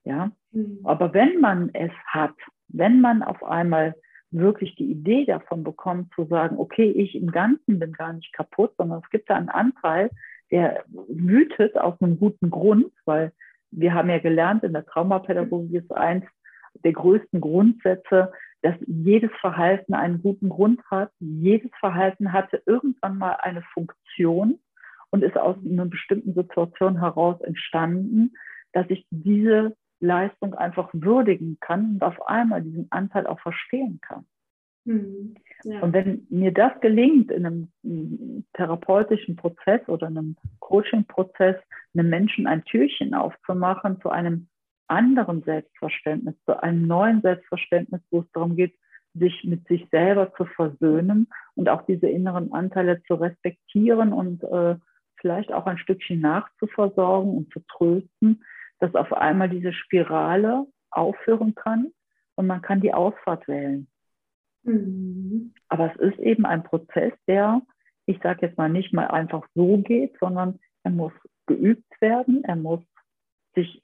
[0.03, 0.79] Ja, mhm.
[0.83, 2.33] aber wenn man es hat,
[2.69, 3.95] wenn man auf einmal
[4.31, 8.73] wirklich die Idee davon bekommt, zu sagen, okay, ich im Ganzen bin gar nicht kaputt,
[8.77, 10.09] sondern es gibt da einen Anteil,
[10.49, 13.31] der wütet aus einem guten Grund, weil
[13.71, 16.25] wir haben ja gelernt, in der Traumapädagogik ist eins
[16.83, 21.11] der größten Grundsätze, dass jedes Verhalten einen guten Grund hat.
[21.19, 24.59] Jedes Verhalten hatte irgendwann mal eine Funktion
[25.09, 28.33] und ist aus einer bestimmten Situation heraus entstanden,
[28.73, 34.25] dass ich diese Leistung einfach würdigen kann und auf einmal diesen Anteil auch verstehen kann.
[34.85, 35.35] Mhm.
[35.63, 35.81] Ja.
[35.81, 41.57] Und wenn mir das gelingt, in einem therapeutischen Prozess oder einem Coaching-Prozess
[41.93, 44.47] einem Menschen ein Türchen aufzumachen zu einem
[44.91, 48.75] anderen Selbstverständnis, zu einem neuen Selbstverständnis, wo es darum geht,
[49.13, 54.75] sich mit sich selber zu versöhnen und auch diese inneren Anteile zu respektieren und äh,
[55.15, 58.43] vielleicht auch ein Stückchen nachzuversorgen und zu trösten,
[58.79, 61.91] dass auf einmal diese Spirale aufhören kann
[62.35, 63.87] und man kann die Ausfahrt wählen.
[64.63, 65.53] Mhm.
[65.69, 67.61] Aber es ist eben ein Prozess, der,
[68.05, 71.13] ich sage jetzt mal, nicht mal einfach so geht, sondern er muss
[71.47, 72.81] geübt werden, er muss
[73.55, 73.80] sich,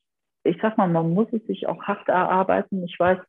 [0.48, 2.84] ich sag mal, man muss es sich auch hart erarbeiten.
[2.84, 3.20] Ich weiß,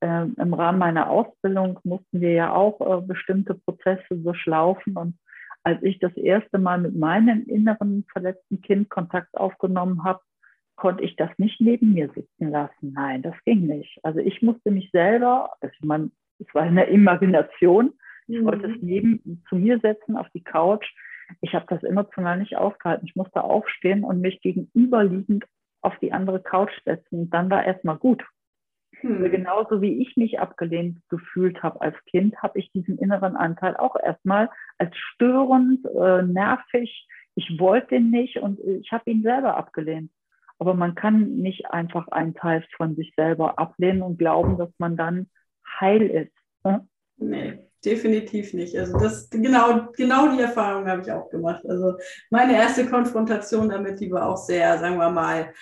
[0.00, 4.96] äh, im Rahmen meiner Ausbildung mussten wir ja auch äh, bestimmte Prozesse durchlaufen.
[4.96, 5.18] Und
[5.62, 10.20] als ich das erste Mal mit meinem inneren verletzten Kind Kontakt aufgenommen habe,
[10.76, 12.92] konnte ich das nicht neben mir sitzen lassen.
[12.94, 13.98] Nein, das ging nicht.
[14.02, 17.92] Also ich musste mich selber, also man es war eine Imagination.
[18.26, 18.46] Ich mhm.
[18.46, 20.86] wollte es neben zu mir setzen auf die Couch.
[21.42, 23.06] Ich habe das emotional nicht ausgehalten.
[23.06, 25.44] Ich musste aufstehen und mich gegenüberliegend
[25.82, 27.20] auf die andere Couch setzen.
[27.20, 28.24] Und dann war erstmal gut.
[29.02, 29.30] Mhm.
[29.30, 33.96] Genauso wie ich mich abgelehnt gefühlt habe als Kind, habe ich diesen inneren Anteil auch
[33.96, 37.08] erstmal als störend, äh, nervig.
[37.34, 40.10] Ich wollte den nicht und ich habe ihn selber abgelehnt.
[40.58, 44.96] Aber man kann nicht einfach einen Teil von sich selber ablehnen und glauben, dass man
[44.96, 45.30] dann
[45.80, 46.36] heil ist.
[46.64, 46.86] Ne?
[47.16, 48.76] Nee, definitiv nicht.
[48.78, 51.64] Also das genau, genau die Erfahrung habe ich auch gemacht.
[51.68, 51.96] Also
[52.30, 55.52] meine erste Konfrontation damit, die war auch sehr, sagen wir mal,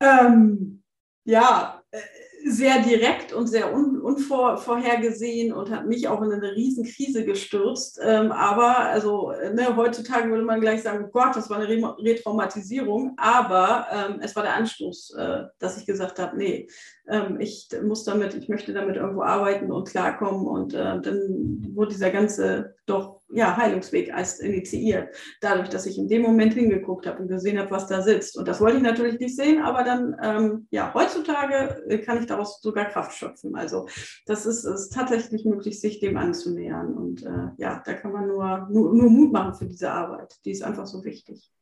[0.00, 0.82] ähm,
[1.24, 1.98] ja, äh,
[2.44, 8.00] sehr direkt und sehr un unvorhergesehen und hat mich auch in eine riesen Krise gestürzt.
[8.02, 11.96] Ähm, aber also ne, heutzutage würde man gleich sagen, oh Gott, das war eine Re
[11.98, 13.14] Retraumatisierung.
[13.16, 16.68] Aber ähm, es war der Anstoß, äh, dass ich gesagt habe, nee,
[17.08, 20.46] ähm, ich muss damit, ich möchte damit irgendwo arbeiten und klarkommen.
[20.46, 26.08] Und äh, dann wurde dieser ganze doch ja, Heilungsweg erst initiiert, dadurch, dass ich in
[26.08, 28.38] dem Moment hingeguckt habe und gesehen habe, was da sitzt.
[28.38, 32.26] Und das wollte ich natürlich nicht sehen, aber dann, ähm, ja, heutzutage äh, kann ich
[32.26, 33.54] daraus sogar Kraft schöpfen.
[33.54, 33.86] Also
[34.26, 36.94] das ist, ist tatsächlich möglich, sich dem anzunähern.
[36.94, 40.34] Und äh, ja, da kann man nur, nur, nur Mut machen für diese Arbeit.
[40.44, 41.52] Die ist einfach so wichtig.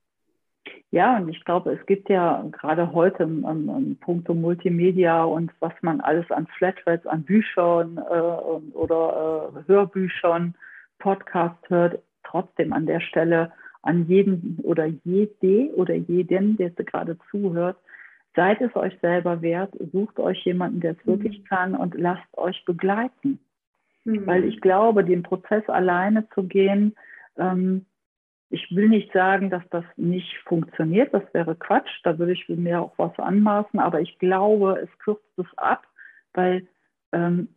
[0.91, 5.53] Ja, und ich glaube, es gibt ja gerade heute im, im, im Punkto Multimedia und
[5.61, 10.55] was man alles an Flatrates, an Büchern äh, oder äh, Hörbüchern,
[10.99, 17.77] Podcast hört, trotzdem an der Stelle an jeden oder jede oder jeden, der gerade zuhört,
[18.35, 21.13] seid es euch selber wert, sucht euch jemanden, der es mhm.
[21.13, 23.39] wirklich kann und lasst euch begleiten.
[24.05, 24.27] Mhm.
[24.27, 26.95] Weil ich glaube, den Prozess alleine zu gehen,
[27.39, 27.87] ähm,
[28.49, 32.81] ich will nicht sagen, dass das nicht funktioniert, das wäre Quatsch, da würde ich mir
[32.81, 35.85] auch was anmaßen, aber ich glaube, es kürzt es ab,
[36.33, 36.67] weil
[37.13, 37.49] ähm,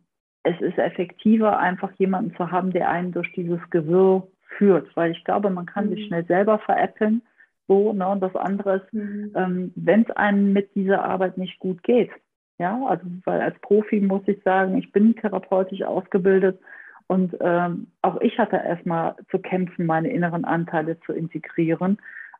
[0.42, 4.26] es ist effektiver, einfach jemanden zu haben, der einen durch dieses Gewirr
[4.56, 5.94] führt, weil ich glaube, man kann mhm.
[5.94, 7.22] sich schnell selber veräppeln.
[7.68, 8.08] So, ne?
[8.08, 9.32] Und das andere ist, mhm.
[9.36, 12.10] ähm, wenn es einem mit dieser Arbeit nicht gut geht,
[12.58, 16.60] ja, also weil als Profi muss ich sagen, ich bin therapeutisch ausgebildet
[17.06, 21.96] und ähm, auch ich hatte erstmal zu kämpfen, meine inneren Anteile zu integrieren.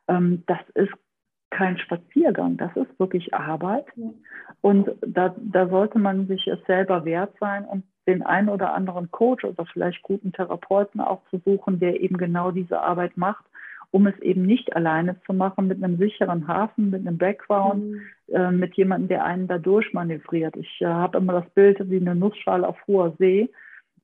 [0.07, 0.93] Ähm, das ist
[1.49, 3.85] kein Spaziergang, das ist wirklich Arbeit.
[4.61, 9.11] Und da, da sollte man sich es selber wert sein und den einen oder anderen
[9.11, 13.45] Coach oder vielleicht guten Therapeuten auch zu suchen, der eben genau diese Arbeit macht,
[13.91, 18.01] um es eben nicht alleine zu machen, mit einem sicheren Hafen, mit einem Background, mhm.
[18.27, 20.55] äh, mit jemandem, der einen da durchmanövriert.
[20.55, 23.49] Ich äh, habe immer das Bild wie eine Nussschale auf hoher See.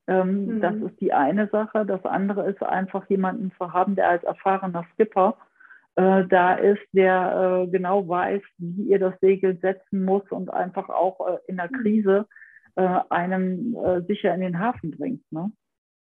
[0.06, 0.60] Ähm, mhm.
[0.60, 1.84] Das ist die eine Sache.
[1.86, 5.36] Das andere ist einfach jemanden zu haben, der als erfahrener Skipper
[5.96, 10.88] äh, da ist, der äh, genau weiß, wie ihr das Segel setzen muss und einfach
[10.90, 11.82] auch äh, in der mhm.
[11.82, 12.26] Krise
[12.82, 15.22] einem äh, sicher in den Hafen bringt.
[15.32, 15.50] Ne?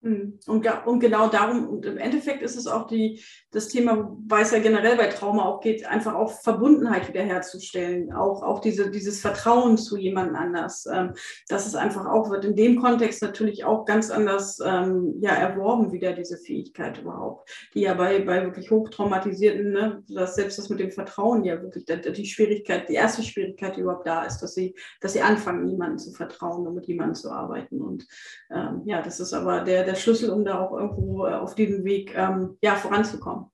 [0.05, 0.37] Mhm.
[0.45, 4.51] Und, und, genau darum, und im Endeffekt ist es auch die, das Thema, weil es
[4.51, 9.79] ja generell bei Trauma auch geht, einfach auch Verbundenheit wiederherzustellen, auch, auch diese, dieses Vertrauen
[9.79, 10.85] zu jemand anders.
[10.85, 11.13] Ähm,
[11.47, 15.91] dass es einfach auch wird in dem Kontext natürlich auch ganz anders ähm, ja, erworben,
[15.91, 20.79] wieder diese Fähigkeit überhaupt, die ja bei, bei wirklich hochtraumatisierten, ne, dass selbst das mit
[20.79, 24.53] dem Vertrauen ja wirklich die, die Schwierigkeit, die erste Schwierigkeit, die überhaupt da ist, dass
[24.53, 27.81] sie, dass sie anfangen, jemandem zu vertrauen und mit jemandem zu arbeiten.
[27.81, 28.05] Und
[28.51, 31.55] ähm, ja, das ist aber der, der der Schlüssel, um da auch irgendwo äh, auf
[31.55, 33.45] diesem Weg ähm, ja, voranzukommen.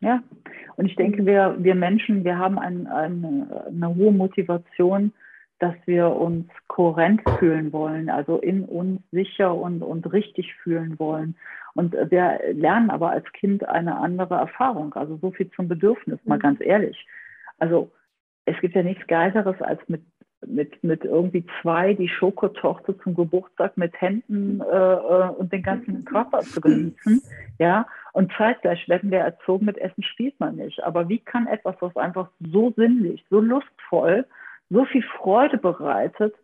[0.00, 0.22] Ja,
[0.76, 5.12] und ich denke, wir, wir Menschen, wir haben ein, eine, eine hohe Motivation,
[5.58, 11.34] dass wir uns kohärent fühlen wollen, also in uns sicher und, und richtig fühlen wollen.
[11.74, 16.36] Und wir lernen aber als Kind eine andere Erfahrung, also so viel zum Bedürfnis, mal
[16.36, 16.42] mhm.
[16.42, 17.06] ganz ehrlich.
[17.58, 17.90] Also
[18.44, 20.02] es gibt ja nichts Geileres, als mit
[20.46, 26.04] mit, mit irgendwie zwei die Schokotochter zum Geburtstag mit Händen äh, äh, und den ganzen
[26.04, 27.22] Körper zu genießen.
[27.58, 30.82] Ja, und zeitgleich werden wir erzogen, mit Essen spielt man nicht.
[30.84, 34.26] Aber wie kann etwas, was einfach so sinnlich, so lustvoll,
[34.70, 36.34] so viel Freude bereitet,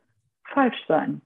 [0.45, 1.21] falsch sein?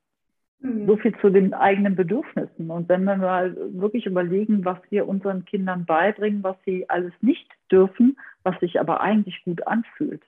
[0.60, 0.86] Mhm.
[0.86, 2.70] So viel zu den eigenen Bedürfnissen.
[2.70, 7.48] Und wenn wir mal wirklich überlegen, was wir unseren Kindern beibringen, was sie alles nicht
[7.70, 10.22] dürfen, was sich aber eigentlich gut anfühlt.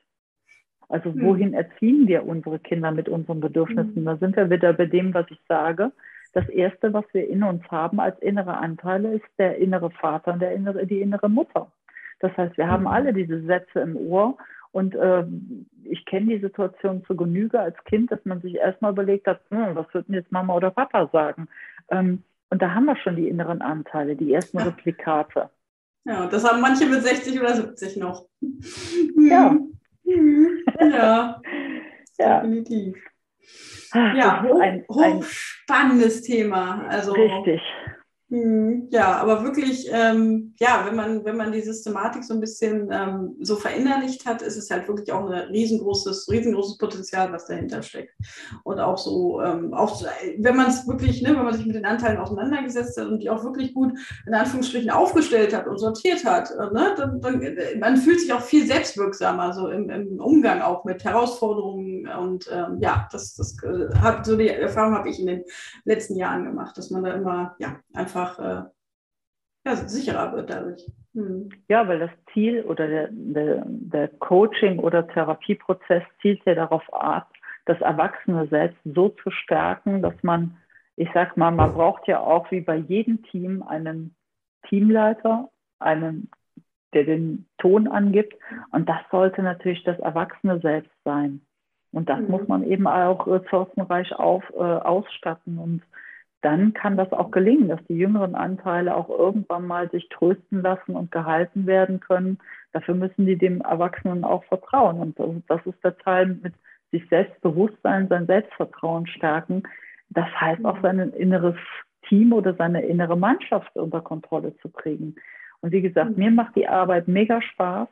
[0.88, 1.22] Also hm.
[1.22, 3.96] wohin erziehen wir unsere Kinder mit unseren Bedürfnissen?
[3.96, 4.04] Hm.
[4.04, 5.92] Da sind wir wieder bei dem, was ich sage.
[6.32, 10.40] Das Erste, was wir in uns haben als innere Anteile, ist der innere Vater und
[10.40, 11.70] der innere, die innere Mutter.
[12.20, 12.92] Das heißt, wir haben hm.
[12.92, 14.36] alle diese Sätze im Ohr
[14.72, 15.24] und äh,
[15.84, 19.74] ich kenne die Situation zu Genüge als Kind, dass man sich erstmal überlegt hat, hm,
[19.74, 21.48] was würden jetzt Mama oder Papa sagen?
[21.90, 24.64] Ähm, und da haben wir schon die inneren Anteile, die ersten ja.
[24.64, 25.50] Replikate.
[26.04, 28.26] Ja, das haben manche mit 60 oder 70 noch.
[29.16, 29.56] Ja.
[30.80, 31.40] Ja,
[32.18, 32.40] ja.
[32.40, 32.96] definitiv.
[33.92, 36.86] Ah, ja, hoch, ein, hochspannendes Thema.
[36.88, 37.60] Also, richtig.
[38.30, 42.90] Hm, ja, aber wirklich, ähm, ja, wenn man, wenn man die Systematik so ein bisschen
[42.92, 47.82] ähm, so verinnerlicht hat, ist es halt wirklich auch ein riesengroßes, riesengroßes Potenzial, was dahinter
[47.82, 48.14] steckt.
[48.64, 50.06] Und auch so, ähm, auch so,
[50.40, 53.30] wenn man es wirklich, ne, wenn man sich mit den Anteilen auseinandergesetzt hat und die
[53.30, 53.94] auch wirklich gut
[54.26, 58.30] in Anführungsstrichen aufgestellt hat und sortiert hat, äh, ne, dann, dann, äh, man fühlt sich
[58.34, 62.06] auch viel selbstwirksamer, so im, im Umgang auch mit Herausforderungen.
[62.06, 65.44] Und ähm, ja, das, das äh, hat so die Erfahrung habe ich in den
[65.84, 68.68] letzten Jahren gemacht, dass man da immer ja einfach einfach äh,
[69.66, 70.90] ja, sicherer wird dadurch.
[71.14, 71.50] Hm.
[71.68, 77.32] Ja, weil das Ziel oder der, der, der Coaching- oder Therapieprozess zielt ja darauf ab,
[77.66, 80.56] das Erwachsene selbst so zu stärken, dass man,
[80.96, 84.14] ich sag mal, man braucht ja auch wie bei jedem Team einen
[84.68, 86.30] Teamleiter, einen,
[86.94, 88.34] der den Ton angibt.
[88.72, 91.42] Und das sollte natürlich das Erwachsene selbst sein.
[91.92, 92.28] Und das mhm.
[92.28, 95.58] muss man eben auch ressourcenreich auf, äh, ausstatten.
[95.58, 95.82] Und
[96.40, 100.94] dann kann das auch gelingen, dass die jüngeren Anteile auch irgendwann mal sich trösten lassen
[100.94, 102.38] und gehalten werden können.
[102.72, 105.14] Dafür müssen die dem Erwachsenen auch vertrauen.
[105.16, 106.54] Und das ist der Teil mit
[106.92, 109.64] sich Selbstbewusstsein, sein Selbstvertrauen stärken.
[110.10, 111.56] Das heißt auch sein inneres
[112.08, 115.16] Team oder seine innere Mannschaft unter Kontrolle zu kriegen.
[115.60, 117.88] Und wie gesagt, mir macht die Arbeit mega Spaß.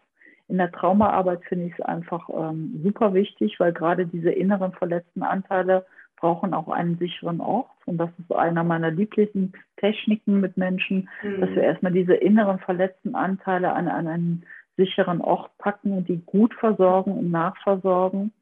[0.49, 5.25] In der Traumaarbeit finde ich es einfach ähm, super wichtig, weil gerade diese inneren verletzten
[5.25, 5.85] Anteile
[6.17, 7.71] brauchen auch einen sicheren Ort.
[7.85, 11.41] Und das ist einer meiner Lieblingstechniken mit Menschen, mhm.
[11.41, 14.47] dass wir erstmal diese inneren verletzten Anteile an, an einen
[14.77, 18.33] sicheren Ort packen und die gut versorgen und nachversorgen.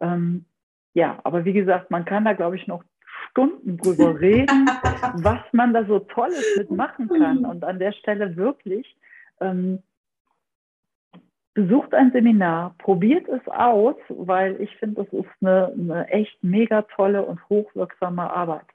[0.00, 0.44] Ähm,
[0.94, 2.82] ja, aber wie gesagt, man kann da, glaube ich, noch
[3.30, 4.66] Stunden drüber reden,
[5.14, 7.44] was man da so Tolles mitmachen kann.
[7.44, 8.96] Und an der Stelle wirklich,
[9.40, 9.82] ähm,
[11.54, 16.82] besucht ein Seminar, probiert es aus, weil ich finde, das ist eine, eine echt mega
[16.82, 18.66] tolle und hochwirksame Arbeit.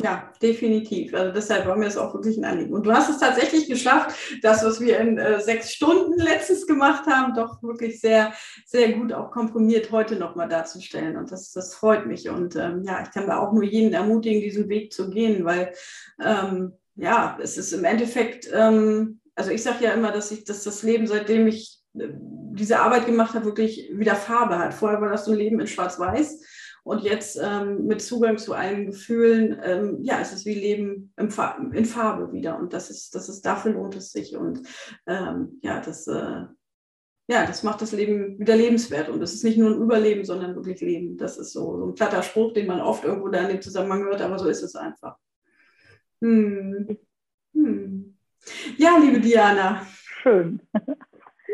[0.00, 1.14] Ja, definitiv.
[1.14, 2.72] Also deshalb war mir das auch wirklich ein Anliegen.
[2.72, 7.06] Und du hast es tatsächlich geschafft, das, was wir in äh, sechs Stunden letztens gemacht
[7.06, 8.32] haben, doch wirklich sehr,
[8.64, 11.16] sehr gut auch komprimiert heute nochmal darzustellen.
[11.16, 12.28] Und das, das freut mich.
[12.28, 15.72] Und ähm, ja, ich kann da auch nur jeden ermutigen, diesen Weg zu gehen, weil
[16.22, 20.64] ähm, ja, es ist im Endeffekt, ähm, also ich sage ja immer, dass ich, dass
[20.64, 24.74] das Leben, seitdem ich diese Arbeit gemacht hat, wirklich wieder Farbe hat.
[24.74, 26.44] Vorher war das so ein Leben in Schwarz-Weiß
[26.82, 31.30] und jetzt ähm, mit Zugang zu allen Gefühlen, ähm, ja, es ist wie Leben in
[31.30, 34.62] Farbe wieder und das ist, das ist, dafür lohnt es sich und
[35.06, 36.44] ähm, ja, das, äh,
[37.26, 40.54] ja, das macht das Leben wieder lebenswert und es ist nicht nur ein Überleben, sondern
[40.56, 41.16] wirklich Leben.
[41.16, 44.04] Das ist so, so ein platter Spruch, den man oft irgendwo da in dem Zusammenhang
[44.04, 45.16] hört, aber so ist es einfach.
[46.20, 46.98] Hm.
[47.54, 48.16] Hm.
[48.76, 49.86] Ja, liebe Diana.
[50.22, 50.60] Schön.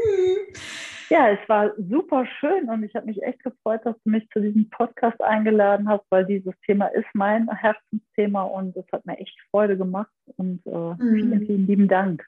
[1.10, 4.40] Ja, es war super schön und ich habe mich echt gefreut, dass du mich zu
[4.40, 9.36] diesem Podcast eingeladen hast, weil dieses Thema ist mein Herzensthema und es hat mir echt
[9.50, 11.14] Freude gemacht und äh, mhm.
[11.16, 12.24] vielen, vielen lieben Dank.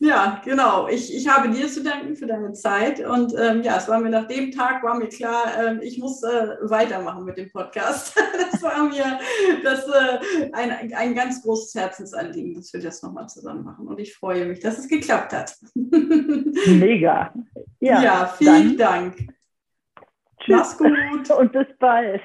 [0.00, 0.86] Ja, genau.
[0.86, 3.04] Ich, ich habe dir zu danken für deine Zeit.
[3.04, 6.22] Und ähm, ja, es war mir nach dem Tag war mir klar, ähm, ich muss
[6.22, 8.16] äh, weitermachen mit dem Podcast.
[8.52, 9.18] das war mir
[9.64, 13.88] das, äh, ein, ein ganz großes Herzensanliegen, dass wir das nochmal zusammen machen.
[13.88, 15.56] Und ich freue mich, dass es geklappt hat.
[15.74, 17.34] Mega.
[17.80, 19.16] Ja, ja vielen dann.
[19.16, 19.16] Dank.
[20.38, 20.56] Tschüss.
[20.56, 21.30] Mach's gut.
[21.38, 22.22] Und bis bald.